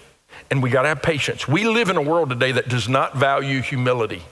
and 0.49 0.61
we 0.61 0.69
got 0.69 0.83
to 0.83 0.89
have 0.89 1.01
patience. 1.01 1.47
We 1.47 1.65
live 1.65 1.89
in 1.89 1.97
a 1.97 2.01
world 2.01 2.29
today 2.29 2.51
that 2.53 2.69
does 2.69 2.87
not 2.89 3.15
value 3.15 3.61
humility. 3.61 4.23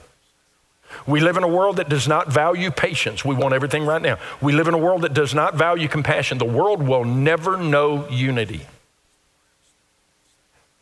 We 1.06 1.20
live 1.20 1.36
in 1.36 1.44
a 1.44 1.48
world 1.48 1.76
that 1.76 1.88
does 1.88 2.08
not 2.08 2.32
value 2.32 2.70
patience. 2.70 3.24
We 3.24 3.34
want 3.34 3.54
everything 3.54 3.86
right 3.86 4.02
now. 4.02 4.18
We 4.40 4.52
live 4.52 4.66
in 4.68 4.74
a 4.74 4.78
world 4.78 5.02
that 5.02 5.14
does 5.14 5.34
not 5.34 5.54
value 5.54 5.88
compassion. 5.88 6.38
The 6.38 6.44
world 6.44 6.82
will 6.82 7.04
never 7.04 7.56
know 7.56 8.08
unity 8.08 8.66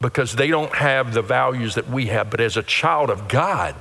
because 0.00 0.34
they 0.36 0.48
don't 0.48 0.74
have 0.74 1.14
the 1.14 1.22
values 1.22 1.74
that 1.74 1.88
we 1.88 2.06
have. 2.06 2.30
But 2.30 2.40
as 2.40 2.56
a 2.56 2.62
child 2.62 3.10
of 3.10 3.28
God, 3.28 3.74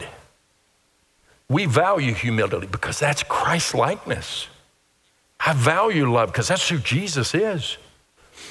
we 1.50 1.66
value 1.66 2.14
humility 2.14 2.68
because 2.68 3.00
that's 3.00 3.24
Christ 3.24 3.74
likeness. 3.74 4.48
I 5.40 5.54
value 5.54 6.12
love 6.12 6.32
because 6.32 6.48
that's 6.48 6.68
who 6.68 6.80
Jesus 6.80 7.36
is. 7.36 7.78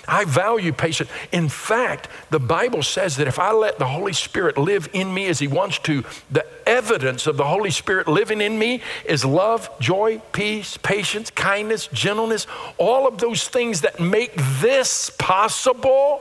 I 0.09 0.25
value 0.25 0.73
patience. 0.73 1.11
In 1.33 1.49
fact, 1.49 2.09
the 2.31 2.39
Bible 2.39 2.83
says 2.83 3.17
that 3.17 3.27
if 3.27 3.39
I 3.39 3.53
let 3.53 3.79
the 3.79 3.87
Holy 3.87 4.13
Spirit 4.13 4.57
live 4.57 4.89
in 4.93 5.13
me 5.13 5.27
as 5.27 5.39
He 5.39 5.49
wants 5.49 5.79
to, 5.81 6.05
the 6.31 6.47
evidence 6.67 7.27
of 7.27 7.37
the 7.37 7.45
Holy 7.45 7.71
Spirit 7.71 8.07
living 8.07 8.41
in 8.41 8.59
me 8.59 8.83
is 9.05 9.25
love, 9.25 9.69
joy, 9.81 10.21
peace, 10.33 10.77
patience, 10.77 11.31
kindness, 11.31 11.89
gentleness, 11.89 12.47
all 12.79 13.07
of 13.07 13.19
those 13.19 13.49
things 13.49 13.81
that 13.81 13.99
make 13.99 14.33
this 14.61 15.11
possible 15.19 16.21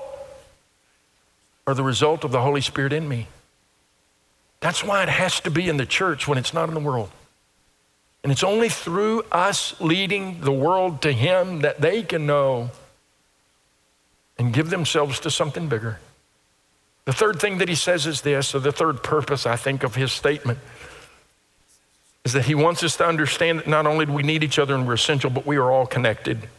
are 1.67 1.73
the 1.73 1.84
result 1.84 2.23
of 2.23 2.32
the 2.32 2.41
Holy 2.41 2.62
Spirit 2.62 2.93
in 2.93 3.08
me. 3.08 3.28
That's 4.60 4.84
why 4.84 5.04
it 5.04 5.10
has 5.10 5.39
to 5.41 5.51
be 5.51 5.69
in 5.69 5.78
the 5.78 5.86
church 5.86 6.28
when 6.28 6.38
it's 6.38 6.54
not 6.54 6.69
in 6.69 6.75
the 6.75 6.80
world. 6.80 7.12
And 8.23 8.32
it's 8.32 8.43
only 8.43 8.69
through 8.69 9.23
us 9.32 9.80
leading 9.80 10.41
the 10.41 10.51
world 10.51 11.01
to 11.04 11.12
Him 11.12 11.62
that 11.62 11.82
they 11.82 12.01
can 12.01 12.25
know 12.25 12.71
and 14.38 14.54
give 14.54 14.69
themselves 14.69 15.19
to 15.21 15.30
something 15.30 15.67
bigger. 15.67 15.99
The 17.06 17.13
third 17.13 17.39
thing 17.39 17.60
that 17.60 17.69
he 17.69 17.75
says 17.75 18.08
is 18.08 18.21
this, 18.21 18.56
or 18.56 18.60
the 18.60 18.71
third 18.71 19.04
purpose, 19.04 19.45
I 19.45 19.56
think, 19.56 19.84
of 19.84 19.95
his 19.95 20.12
statement 20.12 20.60
is 22.23 22.34
that 22.34 22.45
he 22.45 22.56
wants 22.56 22.84
us 22.84 22.97
to 22.97 23.06
understand 23.06 23.60
that 23.60 23.67
not 23.67 23.86
only 23.86 24.08
do 24.08 24.12
we 24.12 24.23
need 24.23 24.43
each 24.43 24.58
other 24.58 24.73
and 24.73 24.88
we're 24.88 24.95
essential, 24.95 25.30
but 25.30 25.45
we 25.45 25.58
are 25.58 25.71
all 25.71 25.86
connected. 25.86 26.49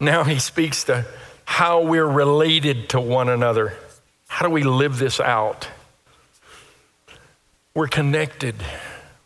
Now 0.00 0.24
he 0.24 0.40
speaks 0.40 0.82
to 0.84 1.06
how 1.44 1.82
we're 1.82 2.06
related 2.06 2.88
to 2.90 3.00
one 3.00 3.28
another. 3.28 3.74
How 4.26 4.46
do 4.46 4.52
we 4.52 4.62
live 4.62 4.98
this 4.98 5.20
out? 5.20 5.68
We're 7.74 7.88
connected, 7.88 8.56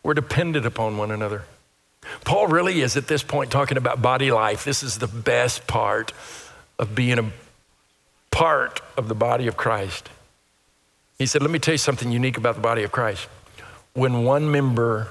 we're 0.03 0.13
dependent 0.13 0.65
upon 0.65 0.97
one 0.97 1.11
another. 1.11 1.43
Paul 2.23 2.47
really 2.47 2.81
is 2.81 2.95
at 2.95 3.07
this 3.07 3.23
point 3.23 3.51
talking 3.51 3.77
about 3.77 4.01
body 4.01 4.31
life. 4.31 4.63
This 4.63 4.83
is 4.83 4.97
the 4.97 5.07
best 5.07 5.67
part 5.67 6.13
of 6.79 6.95
being 6.95 7.19
a 7.19 7.31
part 8.31 8.81
of 8.95 9.07
the 9.07 9.15
body 9.15 9.47
of 9.47 9.57
Christ. 9.57 10.09
He 11.17 11.25
said, 11.25 11.41
Let 11.41 11.51
me 11.51 11.59
tell 11.59 11.73
you 11.73 11.79
something 11.79 12.11
unique 12.11 12.37
about 12.37 12.55
the 12.55 12.61
body 12.61 12.83
of 12.83 12.91
Christ. 12.91 13.27
When 13.93 14.23
one 14.23 14.51
member 14.51 15.07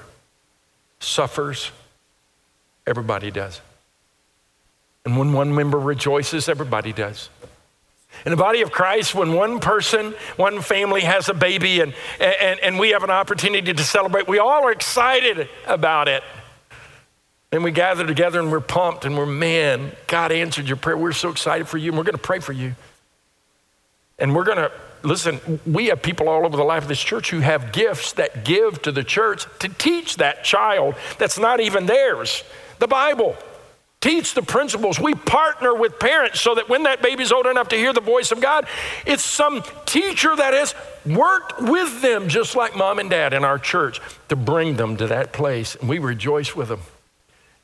suffers, 0.99 1.71
everybody 2.85 3.29
does. 3.29 3.61
And 5.07 5.17
when 5.17 5.31
one 5.31 5.55
member 5.55 5.79
rejoices, 5.79 6.49
everybody 6.49 6.91
does. 6.91 7.29
In 8.25 8.31
the 8.31 8.35
body 8.35 8.61
of 8.61 8.73
Christ, 8.73 9.15
when 9.15 9.31
one 9.31 9.61
person, 9.61 10.13
one 10.35 10.59
family 10.61 10.99
has 10.99 11.29
a 11.29 11.33
baby 11.33 11.79
and, 11.79 11.93
and, 12.19 12.59
and 12.59 12.77
we 12.77 12.89
have 12.89 13.03
an 13.03 13.09
opportunity 13.09 13.71
to 13.71 13.83
celebrate, 13.85 14.27
we 14.27 14.37
all 14.37 14.65
are 14.65 14.71
excited 14.73 15.47
about 15.65 16.09
it. 16.09 16.23
And 17.53 17.63
we 17.63 17.71
gather 17.71 18.05
together 18.05 18.41
and 18.41 18.51
we're 18.51 18.59
pumped 18.59 19.05
and 19.05 19.17
we're, 19.17 19.25
man, 19.25 19.93
God 20.07 20.33
answered 20.33 20.67
your 20.67 20.75
prayer. 20.75 20.97
We're 20.97 21.13
so 21.13 21.29
excited 21.29 21.69
for 21.69 21.77
you 21.77 21.91
and 21.91 21.97
we're 21.97 22.03
going 22.03 22.15
to 22.15 22.21
pray 22.21 22.39
for 22.39 22.51
you. 22.51 22.75
And 24.19 24.35
we're 24.35 24.43
going 24.43 24.57
to, 24.57 24.73
listen, 25.03 25.61
we 25.65 25.85
have 25.85 26.01
people 26.01 26.27
all 26.27 26.45
over 26.45 26.57
the 26.57 26.65
life 26.65 26.83
of 26.83 26.89
this 26.89 27.01
church 27.01 27.29
who 27.29 27.39
have 27.39 27.71
gifts 27.71 28.11
that 28.13 28.43
give 28.43 28.81
to 28.81 28.91
the 28.91 29.05
church 29.05 29.45
to 29.59 29.69
teach 29.69 30.17
that 30.17 30.43
child 30.43 30.95
that's 31.17 31.39
not 31.39 31.61
even 31.61 31.85
theirs 31.85 32.43
the 32.79 32.87
Bible. 32.87 33.37
Teach 33.99 34.35
the 34.35 34.43
principles. 34.43 34.99
We 34.99 35.15
partner 35.15 35.73
with 35.73 35.97
parents 35.99 36.39
so 36.39 36.53
that 36.55 36.69
when 36.69 36.83
that 36.83 37.01
baby's 37.01 37.31
old 37.31 37.47
enough 37.47 37.69
to 37.69 37.75
hear 37.75 37.93
the 37.93 38.01
voice 38.01 38.31
of 38.31 38.39
God, 38.39 38.67
it's 39.05 39.23
some 39.23 39.63
teacher 39.85 40.35
that 40.35 40.53
has 40.53 40.75
worked 41.05 41.59
with 41.59 42.01
them, 42.01 42.29
just 42.29 42.55
like 42.55 42.75
mom 42.75 42.99
and 42.99 43.09
dad 43.09 43.33
in 43.33 43.43
our 43.43 43.57
church, 43.57 43.99
to 44.29 44.35
bring 44.35 44.75
them 44.75 44.97
to 44.97 45.07
that 45.07 45.33
place. 45.33 45.75
And 45.75 45.89
we 45.89 45.97
rejoice 45.97 46.55
with 46.55 46.67
them. 46.67 46.81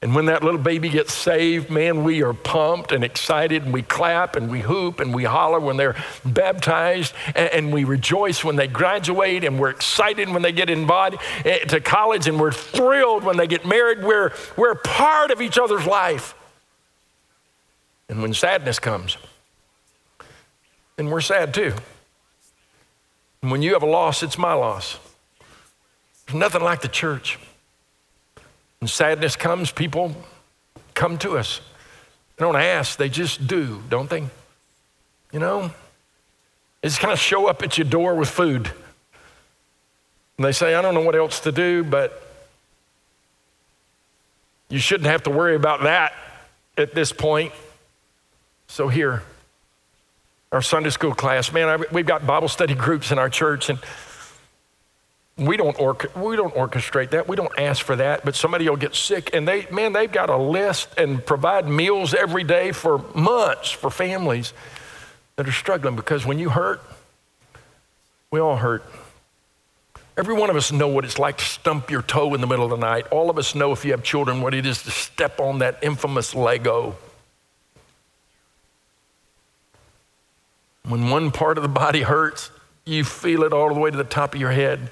And 0.04 0.14
when 0.14 0.26
that 0.26 0.44
little 0.44 0.60
baby 0.60 0.90
gets 0.90 1.14
saved, 1.14 1.70
man, 1.70 2.04
we 2.04 2.24
are 2.24 2.34
pumped 2.34 2.92
and 2.92 3.06
excited 3.06 3.64
and 3.64 3.72
we 3.72 3.84
clap 3.84 4.36
and 4.36 4.52
we 4.52 4.60
hoop 4.60 5.00
and 5.00 5.16
we 5.16 5.24
holler 5.24 5.62
when 5.62 5.78
they're 5.78 5.96
baptized 6.26 7.14
and, 7.34 7.72
we 7.72 7.86
rejoice 7.86 8.44
when 8.44 8.58
they 8.58 8.68
graduate 8.68 9.46
and 9.46 9.58
we're 9.58 9.70
excited 9.70 10.28
when 10.28 10.42
they 10.42 10.52
get 10.52 10.70
invited 10.70 11.22
eh, 11.46 11.60
to 11.60 11.80
college 11.80 12.28
and 12.28 12.38
we're 12.38 12.52
thrilled 12.52 13.24
when 13.24 13.38
they 13.38 13.48
get 13.48 13.66
married. 13.66 14.04
We're, 14.04 14.34
we're 14.58 14.76
part 14.76 15.32
of 15.32 15.42
each 15.42 15.58
other's 15.58 15.86
life. 15.86 16.36
And 18.10 18.22
when 18.22 18.34
sadness 18.34 18.80
comes, 18.80 19.16
then 20.98 21.10
we're 21.12 21.22
sad 21.22 21.54
too. 21.54 21.76
And 23.42 23.50
when 23.50 23.62
you 23.62 23.72
have 23.72 23.84
a 23.84 23.90
loss, 23.90 24.22
it's 24.22 24.38
my 24.38 24.54
loss. 24.54 25.00
There's 26.26 26.38
nothing 26.38 26.62
like 26.62 26.82
the 26.82 26.90
church. 26.90 27.40
When 28.84 28.90
sadness 28.90 29.38
comes, 29.38 29.72
people 29.72 30.14
come 30.94 31.18
to 31.20 31.38
us. 31.38 31.62
They 32.36 32.44
don't 32.44 32.58
ask, 32.58 32.98
they 32.98 33.08
just 33.08 33.48
do, 33.48 33.82
don't 33.88 34.10
they? 34.10 34.26
You 35.32 35.40
know? 35.40 35.72
They 36.82 36.90
just 36.90 37.00
kind 37.00 37.14
of 37.14 37.20
show 37.20 37.48
up 37.48 37.64
at 37.64 37.78
your 37.78 37.88
door 37.88 38.14
with 38.16 38.28
food. 38.28 38.70
And 40.38 40.46
they 40.46 40.52
say, 40.52 40.76
I 40.76 40.82
don't 40.82 40.94
know 40.94 41.00
what 41.00 41.16
else 41.16 41.40
to 41.40 41.54
do, 41.54 41.86
but 41.86 42.30
you 44.68 44.80
shouldn't 44.80 45.10
have 45.10 45.24
to 45.24 45.30
worry 45.30 45.56
about 45.56 45.84
that 45.84 46.12
at 46.78 46.94
this 46.94 47.14
point. 47.14 47.54
So 48.68 48.90
here, 48.90 49.24
our 50.52 50.62
Sunday 50.62 50.90
school 50.90 51.16
class, 51.16 51.54
man, 51.54 51.70
I, 51.70 51.86
we've 51.94 52.06
got 52.06 52.28
Bible 52.28 52.50
study 52.50 52.76
groups 52.76 53.14
in 53.14 53.18
our 53.18 53.30
church, 53.30 53.70
and 53.70 53.80
we 55.38 55.58
don't, 55.58 55.78
we 56.16 56.36
don't 56.36 56.54
orchestrate 56.54 57.10
that. 57.12 57.28
We 57.28 57.36
don't 57.36 57.58
ask 57.58 57.84
for 57.84 57.96
that. 57.96 58.24
But 58.24 58.36
somebody 58.36 58.70
will 58.70 58.78
get 58.78 58.96
sick, 58.96 59.32
and 59.34 59.48
they, 59.48 59.66
man, 59.72 59.94
they've 59.94 60.12
got 60.12 60.30
a 60.30 60.38
list 60.38 60.90
and 60.98 61.26
provide 61.26 61.68
meals 61.68 62.14
every 62.14 62.44
day 62.44 62.72
for 62.72 63.00
months 63.16 63.72
for 63.72 63.90
families 63.90 64.54
that 65.36 65.48
are 65.48 65.54
struggling. 65.54 65.96
Because 65.96 66.26
when 66.26 66.38
you 66.38 66.50
hurt, 66.50 66.82
we 68.30 68.40
all 68.40 68.58
hurt. 68.58 68.84
Every 70.16 70.36
one 70.36 70.52
of 70.52 70.56
us 70.56 70.72
know 70.72 70.88
what 70.88 71.06
it's 71.06 71.18
like 71.18 71.40
to 71.40 71.46
stump 71.46 71.90
your 71.90 72.04
toe 72.04 72.36
in 72.36 72.42
the 72.42 72.46
middle 72.46 72.66
of 72.66 72.70
the 72.70 72.78
night. 72.78 73.08
All 73.08 73.32
of 73.32 73.40
us 73.40 73.56
know 73.56 73.72
if 73.72 73.84
you 73.84 73.92
have 73.92 74.04
children 74.04 74.42
what 74.42 74.54
it 74.54 74.66
is 74.66 74.84
to 74.84 74.92
step 74.92 75.40
on 75.40 75.60
that 75.60 75.80
infamous 75.82 76.36
Lego. 76.36 76.96
When 80.88 81.10
one 81.10 81.32
part 81.32 81.58
of 81.58 81.64
the 81.64 81.70
body 81.70 82.02
hurts, 82.02 82.52
you 82.86 83.04
feel 83.04 83.42
it 83.42 83.54
all 83.54 83.74
the 83.74 83.80
way 83.80 83.90
to 83.90 83.98
the 83.98 84.04
top 84.04 84.36
of 84.36 84.42
your 84.42 84.52
head. 84.52 84.92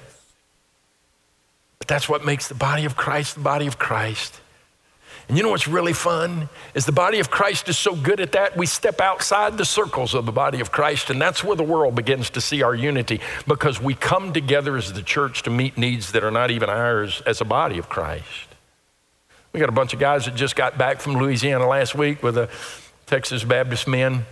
But 1.82 1.88
that's 1.88 2.08
what 2.08 2.24
makes 2.24 2.46
the 2.46 2.54
body 2.54 2.84
of 2.84 2.94
Christ 2.94 3.34
the 3.34 3.40
body 3.40 3.66
of 3.66 3.76
Christ. 3.76 4.40
And 5.26 5.36
you 5.36 5.42
know 5.42 5.50
what's 5.50 5.66
really 5.66 5.92
fun? 5.92 6.48
Is 6.74 6.86
the 6.86 6.92
body 6.92 7.18
of 7.18 7.28
Christ 7.28 7.68
is 7.68 7.76
so 7.76 7.96
good 7.96 8.20
at 8.20 8.30
that, 8.32 8.56
we 8.56 8.66
step 8.66 9.00
outside 9.00 9.58
the 9.58 9.64
circles 9.64 10.14
of 10.14 10.24
the 10.24 10.30
body 10.30 10.60
of 10.60 10.70
Christ, 10.70 11.10
and 11.10 11.20
that's 11.20 11.42
where 11.42 11.56
the 11.56 11.64
world 11.64 11.96
begins 11.96 12.30
to 12.30 12.40
see 12.40 12.62
our 12.62 12.72
unity 12.72 13.20
because 13.48 13.82
we 13.82 13.94
come 13.94 14.32
together 14.32 14.76
as 14.76 14.92
the 14.92 15.02
church 15.02 15.42
to 15.42 15.50
meet 15.50 15.76
needs 15.76 16.12
that 16.12 16.22
are 16.22 16.30
not 16.30 16.52
even 16.52 16.70
ours 16.70 17.20
as 17.26 17.40
a 17.40 17.44
body 17.44 17.78
of 17.78 17.88
Christ. 17.88 18.54
We 19.52 19.58
got 19.58 19.68
a 19.68 19.72
bunch 19.72 19.92
of 19.92 19.98
guys 19.98 20.26
that 20.26 20.36
just 20.36 20.54
got 20.54 20.78
back 20.78 21.00
from 21.00 21.14
Louisiana 21.14 21.66
last 21.66 21.96
week 21.96 22.22
with 22.22 22.36
the 22.36 22.48
Texas 23.06 23.42
Baptist 23.42 23.88
men 23.88 24.24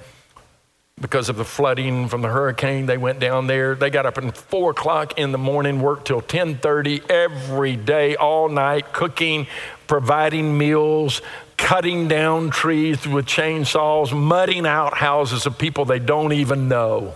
because 1.00 1.28
of 1.28 1.36
the 1.36 1.44
flooding 1.44 2.08
from 2.08 2.20
the 2.20 2.28
hurricane 2.28 2.86
they 2.86 2.98
went 2.98 3.18
down 3.18 3.46
there. 3.46 3.74
They 3.74 3.90
got 3.90 4.06
up 4.06 4.18
at 4.18 4.36
4 4.36 4.72
o'clock 4.72 5.18
in 5.18 5.32
the 5.32 5.38
morning 5.38 5.80
worked 5.80 6.06
till 6.06 6.20
10.30 6.20 7.10
every 7.10 7.76
day 7.76 8.16
all 8.16 8.48
night 8.48 8.92
cooking 8.92 9.46
providing 9.86 10.56
meals 10.56 11.22
cutting 11.56 12.08
down 12.08 12.50
trees 12.50 13.06
with 13.06 13.26
chainsaws 13.26 14.16
mudding 14.16 14.66
out 14.66 14.94
houses 14.94 15.46
of 15.46 15.58
people 15.58 15.84
they 15.84 15.98
don't 15.98 16.32
even 16.32 16.68
know 16.68 17.14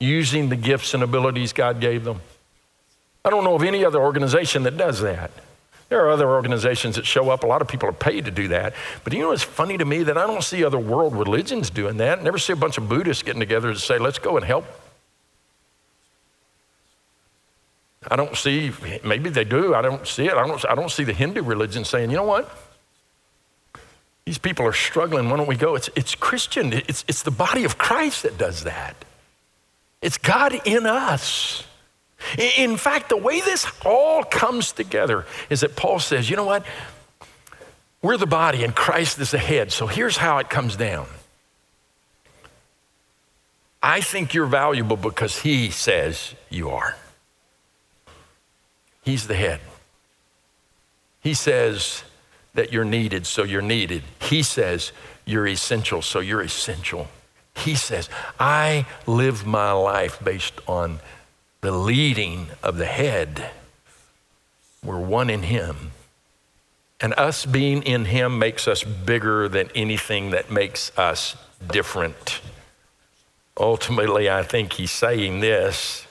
using 0.00 0.48
the 0.48 0.56
gifts 0.56 0.94
and 0.94 1.02
abilities 1.02 1.52
god 1.52 1.80
gave 1.80 2.04
them. 2.04 2.20
I 3.24 3.30
don't 3.30 3.44
know 3.44 3.54
of 3.54 3.62
any 3.62 3.84
other 3.84 4.00
organization 4.00 4.64
that 4.64 4.76
does 4.76 5.00
that 5.00 5.30
there 5.88 6.04
are 6.04 6.10
other 6.10 6.28
organizations 6.28 6.96
that 6.96 7.06
show 7.06 7.30
up. 7.30 7.44
A 7.44 7.46
lot 7.46 7.62
of 7.62 7.68
people 7.68 7.88
are 7.88 7.92
paid 7.92 8.24
to 8.24 8.30
do 8.30 8.48
that. 8.48 8.74
But 9.04 9.12
you 9.12 9.20
know 9.20 9.28
what's 9.28 9.42
funny 9.42 9.78
to 9.78 9.84
me? 9.84 10.02
That 10.02 10.16
I 10.16 10.26
don't 10.26 10.42
see 10.42 10.64
other 10.64 10.78
world 10.78 11.14
religions 11.14 11.70
doing 11.70 11.98
that. 11.98 12.18
I 12.18 12.22
never 12.22 12.38
see 12.38 12.52
a 12.52 12.56
bunch 12.56 12.78
of 12.78 12.88
Buddhists 12.88 13.22
getting 13.22 13.40
together 13.40 13.72
to 13.72 13.78
say, 13.78 13.98
let's 13.98 14.18
go 14.18 14.36
and 14.36 14.44
help. 14.44 14.64
I 18.10 18.16
don't 18.16 18.36
see, 18.36 18.72
maybe 19.02 19.30
they 19.30 19.44
do. 19.44 19.74
I 19.74 19.82
don't 19.82 20.06
see 20.06 20.26
it. 20.26 20.34
I 20.34 20.46
don't, 20.46 20.64
I 20.70 20.74
don't 20.74 20.90
see 20.90 21.04
the 21.04 21.12
Hindu 21.12 21.42
religion 21.42 21.84
saying, 21.84 22.10
you 22.10 22.16
know 22.16 22.24
what? 22.24 22.50
These 24.24 24.38
people 24.38 24.66
are 24.66 24.72
struggling. 24.72 25.28
Why 25.28 25.36
don't 25.36 25.46
we 25.46 25.56
go? 25.56 25.74
It's, 25.74 25.90
it's 25.94 26.14
Christian, 26.14 26.72
it's, 26.72 27.04
it's 27.08 27.22
the 27.22 27.30
body 27.30 27.64
of 27.64 27.78
Christ 27.78 28.22
that 28.22 28.38
does 28.38 28.64
that. 28.64 28.96
It's 30.00 30.18
God 30.18 30.54
in 30.66 30.86
us. 30.86 31.64
In 32.38 32.76
fact, 32.76 33.08
the 33.08 33.16
way 33.16 33.40
this 33.40 33.66
all 33.84 34.24
comes 34.24 34.72
together 34.72 35.26
is 35.50 35.60
that 35.60 35.76
Paul 35.76 35.98
says, 35.98 36.28
you 36.28 36.36
know 36.36 36.44
what? 36.44 36.64
We're 38.02 38.16
the 38.16 38.26
body 38.26 38.64
and 38.64 38.74
Christ 38.74 39.18
is 39.18 39.30
the 39.30 39.38
head. 39.38 39.72
So 39.72 39.86
here's 39.86 40.16
how 40.16 40.38
it 40.38 40.50
comes 40.50 40.76
down. 40.76 41.06
I 43.82 44.00
think 44.00 44.32
you're 44.32 44.46
valuable 44.46 44.96
because 44.96 45.40
he 45.40 45.70
says 45.70 46.34
you 46.48 46.70
are. 46.70 46.96
He's 49.02 49.26
the 49.26 49.34
head. 49.34 49.60
He 51.20 51.34
says 51.34 52.04
that 52.54 52.72
you're 52.72 52.84
needed, 52.84 53.26
so 53.26 53.42
you're 53.42 53.62
needed. 53.62 54.02
He 54.20 54.42
says 54.42 54.92
you're 55.26 55.46
essential, 55.46 56.02
so 56.02 56.20
you're 56.20 56.42
essential. 56.42 57.08
He 57.56 57.74
says, 57.74 58.08
I 58.38 58.86
live 59.06 59.46
my 59.46 59.72
life 59.72 60.18
based 60.22 60.60
on 60.66 61.00
the 61.64 61.72
leading 61.72 62.46
of 62.62 62.76
the 62.76 62.84
head. 62.84 63.50
We're 64.84 65.00
one 65.00 65.30
in 65.30 65.44
Him. 65.44 65.92
And 67.00 67.14
us 67.14 67.46
being 67.46 67.82
in 67.84 68.04
Him 68.04 68.38
makes 68.38 68.68
us 68.68 68.84
bigger 68.84 69.48
than 69.48 69.70
anything 69.74 70.30
that 70.32 70.50
makes 70.50 70.96
us 70.98 71.36
different. 71.66 72.42
Ultimately, 73.58 74.28
I 74.28 74.42
think 74.42 74.74
He's 74.74 74.90
saying 74.90 75.40
this 75.40 76.06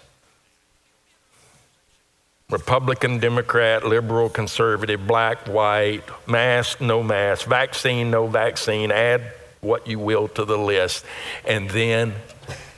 Republican, 2.50 3.20
Democrat, 3.20 3.86
liberal, 3.86 4.30
conservative, 4.30 5.06
black, 5.06 5.48
white, 5.48 6.02
mask, 6.28 6.82
no 6.82 7.04
mask, 7.04 7.48
vaccine, 7.48 8.10
no 8.10 8.26
vaccine, 8.26 8.92
add 8.92 9.22
what 9.62 9.86
you 9.86 10.00
will 10.00 10.28
to 10.30 10.46
the 10.46 10.58
list, 10.58 11.06
and 11.46 11.70
then 11.70 12.16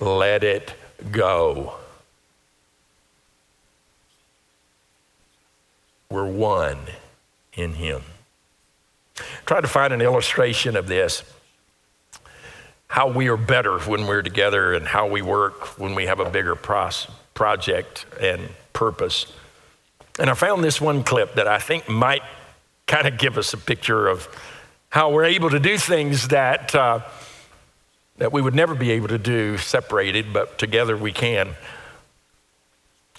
let 0.01 0.43
it 0.43 0.73
go. 1.09 1.75
We're 6.15 6.23
one 6.23 6.77
in 7.55 7.73
Him. 7.73 8.01
Try 9.45 9.59
to 9.59 9.67
find 9.67 9.91
an 9.91 9.99
illustration 9.99 10.77
of 10.77 10.87
this 10.87 11.23
how 12.87 13.09
we 13.09 13.27
are 13.27 13.35
better 13.35 13.79
when 13.79 14.07
we're 14.07 14.21
together 14.21 14.73
and 14.73 14.87
how 14.87 15.07
we 15.07 15.21
work 15.21 15.77
when 15.77 15.93
we 15.93 16.05
have 16.05 16.21
a 16.21 16.29
bigger 16.29 16.55
pros- 16.55 17.07
project 17.33 18.05
and 18.21 18.47
purpose. 18.71 19.25
And 20.17 20.29
I 20.29 20.35
found 20.35 20.63
this 20.63 20.79
one 20.79 21.03
clip 21.03 21.35
that 21.35 21.49
I 21.49 21.59
think 21.59 21.89
might 21.89 22.23
kind 22.87 23.09
of 23.09 23.17
give 23.17 23.37
us 23.37 23.51
a 23.51 23.57
picture 23.57 24.07
of 24.07 24.29
how 24.87 25.11
we're 25.11 25.25
able 25.25 25.49
to 25.49 25.59
do 25.59 25.77
things 25.77 26.29
that, 26.29 26.73
uh, 26.73 27.01
that 28.19 28.31
we 28.31 28.41
would 28.41 28.55
never 28.55 28.73
be 28.73 28.91
able 28.91 29.09
to 29.09 29.17
do 29.17 29.57
separated, 29.57 30.31
but 30.31 30.57
together 30.57 30.95
we 30.95 31.11
can. 31.11 31.57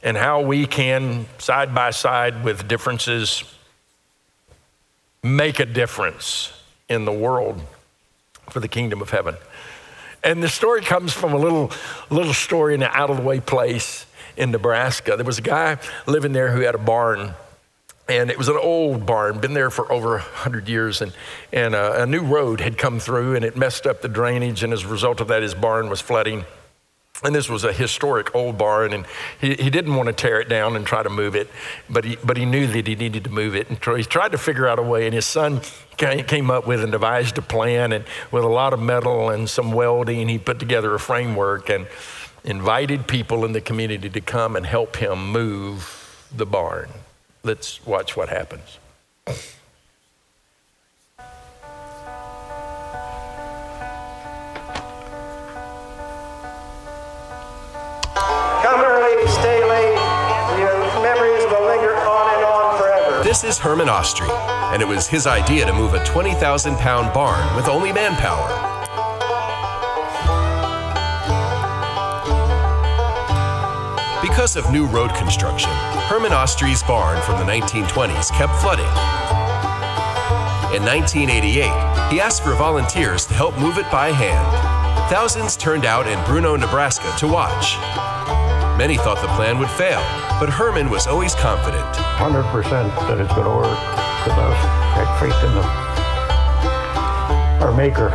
And 0.03 0.17
how 0.17 0.41
we 0.43 0.67
can, 0.67 1.27
side 1.39 1.75
by 1.75 1.91
side 1.91 2.45
with 2.45 2.69
differences, 2.69 3.45
make 5.23 5.59
a 5.59 5.67
difference 5.67 6.53
in 6.89 7.05
the 7.05 7.13
world 7.13 7.61
for 8.51 8.61
the 8.61 8.69
kingdom 8.69 9.03
of 9.03 9.11
heaven. 9.11 9.37
And 10.23 10.43
the 10.43 10.49
story 10.49 10.83
comes 10.83 11.13
from 11.13 11.33
a 11.33 11.37
little, 11.37 11.71
little 12.11 12.35
story 12.35 12.75
in 12.75 12.83
an 12.83 12.91
out 12.93 13.11
of 13.11 13.17
the 13.17 13.23
way 13.23 13.41
place 13.41 14.07
in 14.37 14.51
Nebraska. 14.51 15.17
There 15.17 15.25
was 15.25 15.39
a 15.39 15.43
guy 15.43 15.79
living 16.07 16.33
there 16.33 16.51
who 16.51 16.61
had 16.61 16.75
a 16.75 16.79
barn. 16.79 17.35
And 18.09 18.31
it 18.31 18.39
was 18.39 18.49
an 18.49 18.57
old 18.57 19.05
barn, 19.05 19.41
been 19.41 19.55
there 19.55 19.71
for 19.71 19.91
over 19.91 20.11
100 20.19 20.69
years. 20.69 21.01
And, 21.01 21.13
and 21.53 21.75
a, 21.75 22.03
a 22.03 22.07
new 22.07 22.23
road 22.23 22.61
had 22.61 22.79
come 22.79 23.01
through 23.01 23.35
and 23.35 23.45
it 23.45 23.57
messed 23.57 23.87
up 23.87 24.01
the 24.01 24.09
drainage. 24.09 24.63
And 24.63 24.73
as 24.73 24.85
a 24.85 24.89
result 24.89 25.21
of 25.21 25.29
that, 25.29 25.43
his 25.43 25.55
barn 25.55 25.89
was 25.89 26.01
flooding. 26.01 26.45
And 27.25 27.35
this 27.35 27.49
was 27.49 27.65
a 27.65 27.73
historic 27.73 28.35
old 28.35 28.59
barn, 28.59 28.93
and 28.93 29.07
he, 29.41 29.55
he 29.55 29.71
didn't 29.71 29.95
want 29.95 30.09
to 30.09 30.13
tear 30.13 30.41
it 30.41 30.49
down 30.49 30.77
and 30.77 30.87
try 30.87 31.03
to 31.03 31.11
move 31.11 31.35
it, 31.35 31.49
but 31.89 32.05
he, 32.05 32.17
but 32.23 32.37
he 32.37 32.45
knew 32.45 32.67
that 32.67 32.87
he 32.87 32.95
needed 32.95 33.25
to 33.25 33.31
move 33.31 33.55
it. 33.55 33.69
And 33.69 33.79
he 33.97 34.05
tried 34.05 34.33
to 34.33 34.39
figure 34.39 34.69
out 34.69 34.79
a 34.79 34.83
way, 34.83 35.07
and 35.07 35.15
his 35.15 35.25
son 35.25 35.61
came 35.97 36.51
up 36.51 36.67
with 36.67 36.83
and 36.83 36.93
devised 36.93 37.39
a 37.39 37.43
plan, 37.43 37.93
and 37.93 38.05
with 38.31 38.45
a 38.45 38.49
lot 38.49 38.73
of 38.73 38.81
metal 38.81 39.31
and 39.31 39.49
some 39.49 39.73
welding, 39.73 40.29
he 40.29 40.39
put 40.39 40.59
together 40.59 40.95
a 40.95 41.01
framework 41.01 41.71
and 41.71 41.87
invited 42.45 43.09
people 43.09 43.45
in 43.45 43.53
the 43.53 43.61
community 43.61 44.09
to 44.11 44.21
come 44.21 44.55
and 44.55 44.67
help 44.67 44.97
him 44.97 45.33
move 45.33 46.29
the 46.35 46.47
barn. 46.47 46.89
Let's 47.43 47.85
watch 47.87 48.17
what 48.17 48.29
happens. 48.29 48.79
This 63.37 63.57
is 63.57 63.59
Herman 63.59 63.89
Ostry, 63.89 64.31
and 64.73 64.81
it 64.81 64.89
was 64.89 65.07
his 65.07 65.27
idea 65.27 65.67
to 65.67 65.73
move 65.75 65.93
a 65.93 66.03
20,000 66.07 66.75
pound 66.77 67.13
barn 67.13 67.55
with 67.55 67.69
only 67.69 67.93
manpower. 67.93 68.49
Because 74.23 74.57
of 74.57 74.73
new 74.73 74.87
road 74.87 75.15
construction, 75.17 75.71
Herman 76.09 76.33
Ostry's 76.33 76.83
barn 76.85 77.21
from 77.25 77.39
the 77.39 77.45
1920s 77.45 78.31
kept 78.33 78.55
flooding. 78.63 78.87
In 80.75 80.83
1988, 80.83 82.11
he 82.11 82.21
asked 82.23 82.43
for 82.43 82.55
volunteers 82.55 83.27
to 83.27 83.35
help 83.35 83.59
move 83.59 83.77
it 83.77 83.91
by 83.93 84.13
hand. 84.13 85.11
Thousands 85.11 85.59
turned 85.59 85.85
out 85.85 86.07
in 86.07 86.25
Bruno, 86.25 86.57
Nebraska 86.57 87.15
to 87.19 87.29
watch. 87.29 87.77
Many 88.77 88.99
thought 88.99 89.23
the 89.23 89.29
plan 89.29 89.59
would 89.59 89.71
fail, 89.71 90.05
but 90.39 90.51
Herman 90.51 90.91
was 90.91 91.07
always 91.07 91.35
confident. 91.35 91.81
100% 92.21 92.45
that 93.09 93.17
it's 93.17 93.33
going 93.33 93.49
to 93.49 93.57
work 93.57 93.73
because 94.21 94.37
I 94.37 94.53
had 94.93 95.09
faith 95.17 95.33
in 95.41 95.53
the, 95.57 95.65
our 97.65 97.73
maker. 97.73 98.13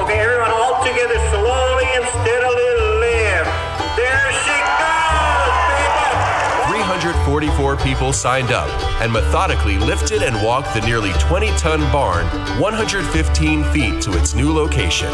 Okay, 0.00 0.16
everyone 0.16 0.48
all 0.48 0.80
together 0.80 1.20
slowly 1.28 1.84
and 1.92 2.08
steadily 2.08 2.72
lift. 3.04 3.52
There 4.00 4.32
she 4.40 4.56
goes, 4.80 5.52
people! 5.76 7.52
344 7.52 7.76
people 7.84 8.14
signed 8.14 8.52
up 8.52 8.72
and 9.02 9.12
methodically 9.12 9.76
lifted 9.76 10.22
and 10.22 10.42
walked 10.42 10.72
the 10.72 10.80
nearly 10.88 11.12
20 11.20 11.52
ton 11.58 11.80
barn 11.92 12.24
115 12.58 13.64
feet 13.74 14.00
to 14.00 14.16
its 14.16 14.32
new 14.34 14.54
location. 14.54 15.12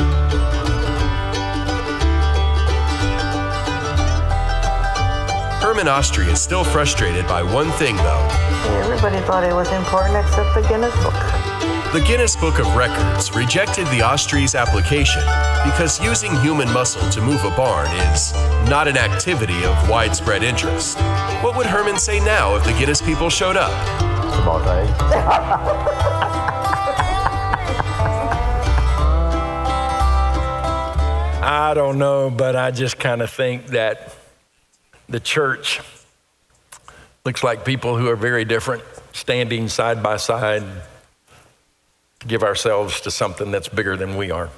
Herman 5.77 5.93
Ostry 5.93 6.27
is 6.33 6.41
still 6.41 6.65
frustrated 6.65 7.27
by 7.27 7.43
one 7.43 7.71
thing, 7.73 7.97
though. 7.97 8.29
Everybody 8.83 9.21
thought 9.27 9.45
it 9.45 9.53
was 9.53 9.71
important 9.73 10.17
except 10.17 10.55
the 10.55 10.67
Guinness 10.67 10.95
Book. 11.05 11.13
The 11.93 12.03
Guinness 12.09 12.35
Book 12.35 12.59
of 12.59 12.75
Records 12.75 13.37
rejected 13.37 13.87
the 13.89 14.01
Ostry's 14.01 14.55
application 14.55 15.21
because 15.67 16.01
using 16.03 16.35
human 16.41 16.73
muscle 16.73 17.07
to 17.11 17.21
move 17.21 17.45
a 17.45 17.51
barn 17.51 17.89
is 18.09 18.33
not 18.71 18.89
an 18.89 18.97
activity 18.97 19.67
of 19.67 19.91
widespread 19.91 20.43
interest. 20.43 20.97
What 21.45 21.55
would 21.59 21.67
Herman 21.67 21.99
say 21.99 22.21
now 22.21 22.57
if 22.57 22.65
the 22.65 22.73
Guinness 22.73 23.03
people 23.03 23.29
showed 23.29 23.59
up? 23.59 23.71
It's 24.29 24.39
about 24.39 24.65
right. 24.65 24.89
I 31.45 31.75
don't 31.75 31.99
know, 31.99 32.31
but 32.31 32.57
I 32.57 32.71
just 32.71 32.99
kind 32.99 33.21
of 33.21 33.29
think 33.29 33.67
that 33.67 34.16
the 35.09 35.21
church 35.21 35.81
looks 37.25 37.43
like 37.43 37.65
people 37.65 37.97
who 37.97 38.09
are 38.09 38.17
very 38.17 38.45
different, 38.45 38.83
standing 39.13 39.69
side 39.69 40.03
by 40.03 40.17
side 40.17 40.65
to 42.21 42.27
give 42.27 42.43
ourselves 42.43 43.01
to 43.03 43.11
something 43.11 43.51
that's 43.51 43.69
bigger 43.69 43.97
than 43.97 44.17
we 44.17 44.31
are. 44.31 44.51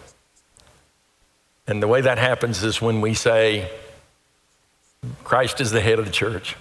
And 1.66 1.82
the 1.82 1.88
way 1.88 2.00
that 2.00 2.18
happens 2.18 2.62
is 2.62 2.80
when 2.80 3.00
we 3.00 3.14
say, 3.14 3.70
Christ 5.24 5.60
is 5.60 5.70
the 5.70 5.80
head 5.80 5.98
of 5.98 6.06
the 6.06 6.10
church. 6.10 6.56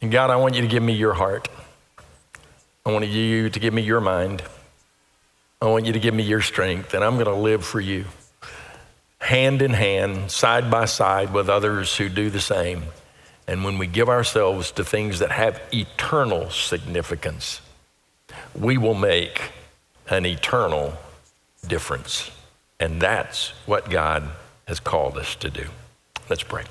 And 0.00 0.10
God, 0.10 0.30
I 0.30 0.36
want 0.36 0.54
you 0.54 0.62
to 0.62 0.68
give 0.68 0.82
me 0.82 0.94
your 0.94 1.12
heart. 1.14 1.48
I 2.84 2.90
want 2.90 3.06
you 3.06 3.48
to 3.50 3.60
give 3.60 3.72
me 3.72 3.82
your 3.82 4.00
mind. 4.00 4.42
I 5.60 5.66
want 5.66 5.86
you 5.86 5.92
to 5.92 6.00
give 6.00 6.14
me 6.14 6.24
your 6.24 6.40
strength, 6.40 6.92
and 6.92 7.04
I'm 7.04 7.14
going 7.14 7.26
to 7.26 7.34
live 7.34 7.64
for 7.64 7.80
you 7.80 8.06
hand 9.22 9.62
in 9.62 9.72
hand, 9.72 10.30
side 10.30 10.68
by 10.68 10.84
side 10.84 11.32
with 11.32 11.48
others 11.48 11.96
who 11.96 12.08
do 12.08 12.28
the 12.28 12.40
same. 12.40 12.82
And 13.46 13.62
when 13.64 13.78
we 13.78 13.86
give 13.86 14.08
ourselves 14.08 14.72
to 14.72 14.84
things 14.84 15.20
that 15.20 15.30
have 15.30 15.60
eternal 15.72 16.50
significance, 16.50 17.60
we 18.58 18.76
will 18.76 18.94
make 18.94 19.52
an 20.08 20.26
eternal 20.26 20.94
difference. 21.66 22.32
And 22.80 23.00
that's 23.00 23.50
what 23.64 23.88
God 23.88 24.28
has 24.66 24.80
called 24.80 25.16
us 25.16 25.36
to 25.36 25.50
do. 25.50 25.66
Let's 26.28 26.42
pray. 26.42 26.64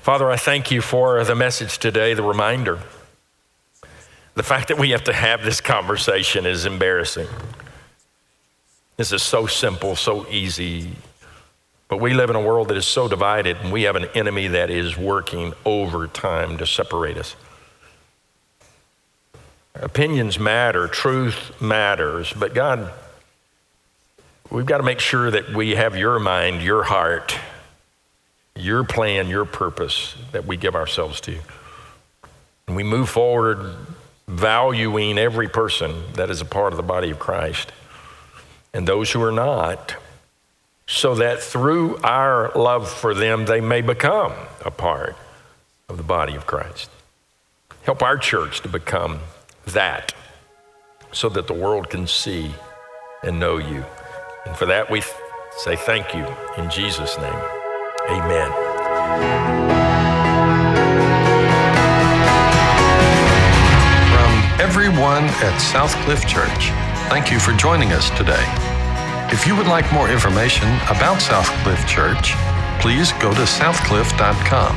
Father, 0.00 0.28
I 0.28 0.36
thank 0.36 0.72
you 0.72 0.80
for 0.80 1.22
the 1.22 1.36
message 1.36 1.78
today, 1.78 2.14
the 2.14 2.22
reminder. 2.22 2.80
The 4.34 4.42
fact 4.42 4.68
that 4.68 4.78
we 4.78 4.90
have 4.90 5.04
to 5.04 5.12
have 5.12 5.44
this 5.44 5.60
conversation 5.60 6.46
is 6.46 6.66
embarrassing. 6.66 7.28
This 8.96 9.12
is 9.12 9.22
so 9.22 9.46
simple, 9.46 9.94
so 9.94 10.26
easy, 10.28 10.90
but 11.88 12.00
we 12.00 12.14
live 12.14 12.30
in 12.30 12.36
a 12.36 12.40
world 12.40 12.68
that 12.68 12.76
is 12.76 12.86
so 12.86 13.08
divided, 13.08 13.56
and 13.58 13.72
we 13.72 13.82
have 13.82 13.96
an 13.96 14.06
enemy 14.14 14.48
that 14.48 14.70
is 14.70 14.96
working 14.96 15.52
overtime 15.64 16.58
to 16.58 16.66
separate 16.66 17.16
us. 17.16 17.36
Opinions 19.74 20.38
matter, 20.38 20.88
truth 20.88 21.60
matters, 21.60 22.32
but 22.32 22.54
God, 22.54 22.92
we've 24.50 24.66
got 24.66 24.78
to 24.78 24.82
make 24.82 25.00
sure 25.00 25.30
that 25.30 25.50
we 25.54 25.76
have 25.76 25.96
your 25.96 26.18
mind, 26.18 26.62
your 26.62 26.82
heart, 26.84 27.38
your 28.56 28.84
plan, 28.84 29.28
your 29.28 29.44
purpose 29.44 30.16
that 30.32 30.46
we 30.46 30.56
give 30.56 30.74
ourselves 30.74 31.20
to. 31.20 31.38
And 32.66 32.74
we 32.74 32.82
move 32.82 33.08
forward 33.08 33.76
valuing 34.26 35.18
every 35.18 35.48
person 35.48 36.02
that 36.14 36.30
is 36.30 36.40
a 36.40 36.44
part 36.44 36.72
of 36.72 36.76
the 36.78 36.82
body 36.82 37.10
of 37.10 37.18
Christ. 37.18 37.70
And 38.72 38.88
those 38.88 39.12
who 39.12 39.22
are 39.22 39.32
not, 39.32 39.94
so 40.86 41.16
that 41.16 41.42
through 41.42 41.96
our 41.98 42.52
love 42.54 42.88
for 42.88 43.14
them, 43.14 43.46
they 43.46 43.60
may 43.60 43.80
become 43.80 44.32
a 44.64 44.70
part 44.70 45.16
of 45.88 45.96
the 45.96 46.02
body 46.02 46.34
of 46.34 46.46
Christ. 46.46 46.90
Help 47.82 48.02
our 48.02 48.16
church 48.16 48.60
to 48.60 48.68
become 48.68 49.20
that 49.66 50.14
so 51.12 51.28
that 51.28 51.46
the 51.46 51.54
world 51.54 51.90
can 51.90 52.06
see 52.06 52.52
and 53.22 53.40
know 53.40 53.58
you. 53.58 53.84
And 54.44 54.56
for 54.56 54.66
that, 54.66 54.90
we 54.90 55.02
say 55.58 55.76
thank 55.76 56.14
you 56.14 56.24
in 56.56 56.70
Jesus' 56.70 57.16
name. 57.18 57.40
Amen. 58.08 58.50
From 64.12 64.60
everyone 64.60 65.24
at 65.24 65.58
Southcliff 65.60 66.26
Church, 66.28 66.70
thank 67.08 67.32
you 67.32 67.40
for 67.40 67.52
joining 67.52 67.92
us 67.92 68.10
today. 68.10 68.65
If 69.28 69.44
you 69.44 69.56
would 69.56 69.66
like 69.66 69.90
more 69.92 70.08
information 70.08 70.68
about 70.86 71.18
Southcliff 71.18 71.82
Church, 71.88 72.34
please 72.80 73.10
go 73.18 73.34
to 73.34 73.42
southcliff.com 73.42 74.74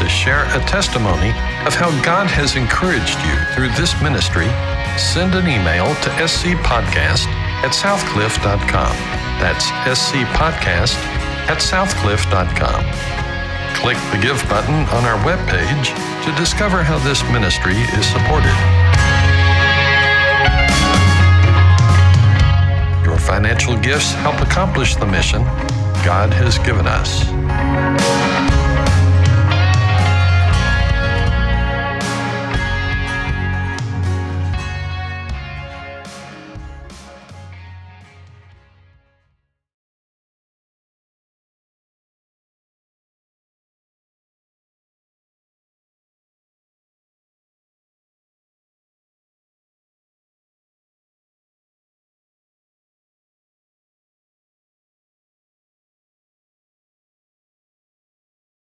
to 0.00 0.08
share 0.08 0.44
a 0.56 0.60
testimony 0.64 1.28
of 1.68 1.74
how 1.74 1.90
God 2.02 2.26
has 2.26 2.56
encouraged 2.56 3.20
you 3.20 3.36
through 3.52 3.68
this 3.76 3.92
ministry. 4.00 4.48
Send 4.96 5.34
an 5.34 5.44
email 5.44 5.92
to 6.04 6.10
scpodcast 6.24 7.28
at 7.60 7.72
southcliff.com. 7.76 8.96
That's 9.44 9.68
scpodcast 9.68 10.96
at 11.52 11.58
southcliff.com. 11.60 12.82
click 13.76 13.98
the 14.10 14.18
Give 14.24 14.40
button 14.48 14.88
on 14.96 15.04
our 15.04 15.18
webpage 15.20 15.92
to 16.24 16.32
discover 16.40 16.82
how 16.82 16.98
this 17.04 17.22
ministry 17.30 17.76
is 17.76 18.06
supported. 18.06 18.85
Financial 23.26 23.76
gifts 23.80 24.12
help 24.12 24.40
accomplish 24.40 24.94
the 24.94 25.06
mission 25.06 25.42
God 26.04 26.32
has 26.32 26.58
given 26.58 26.86
us. 26.86 28.15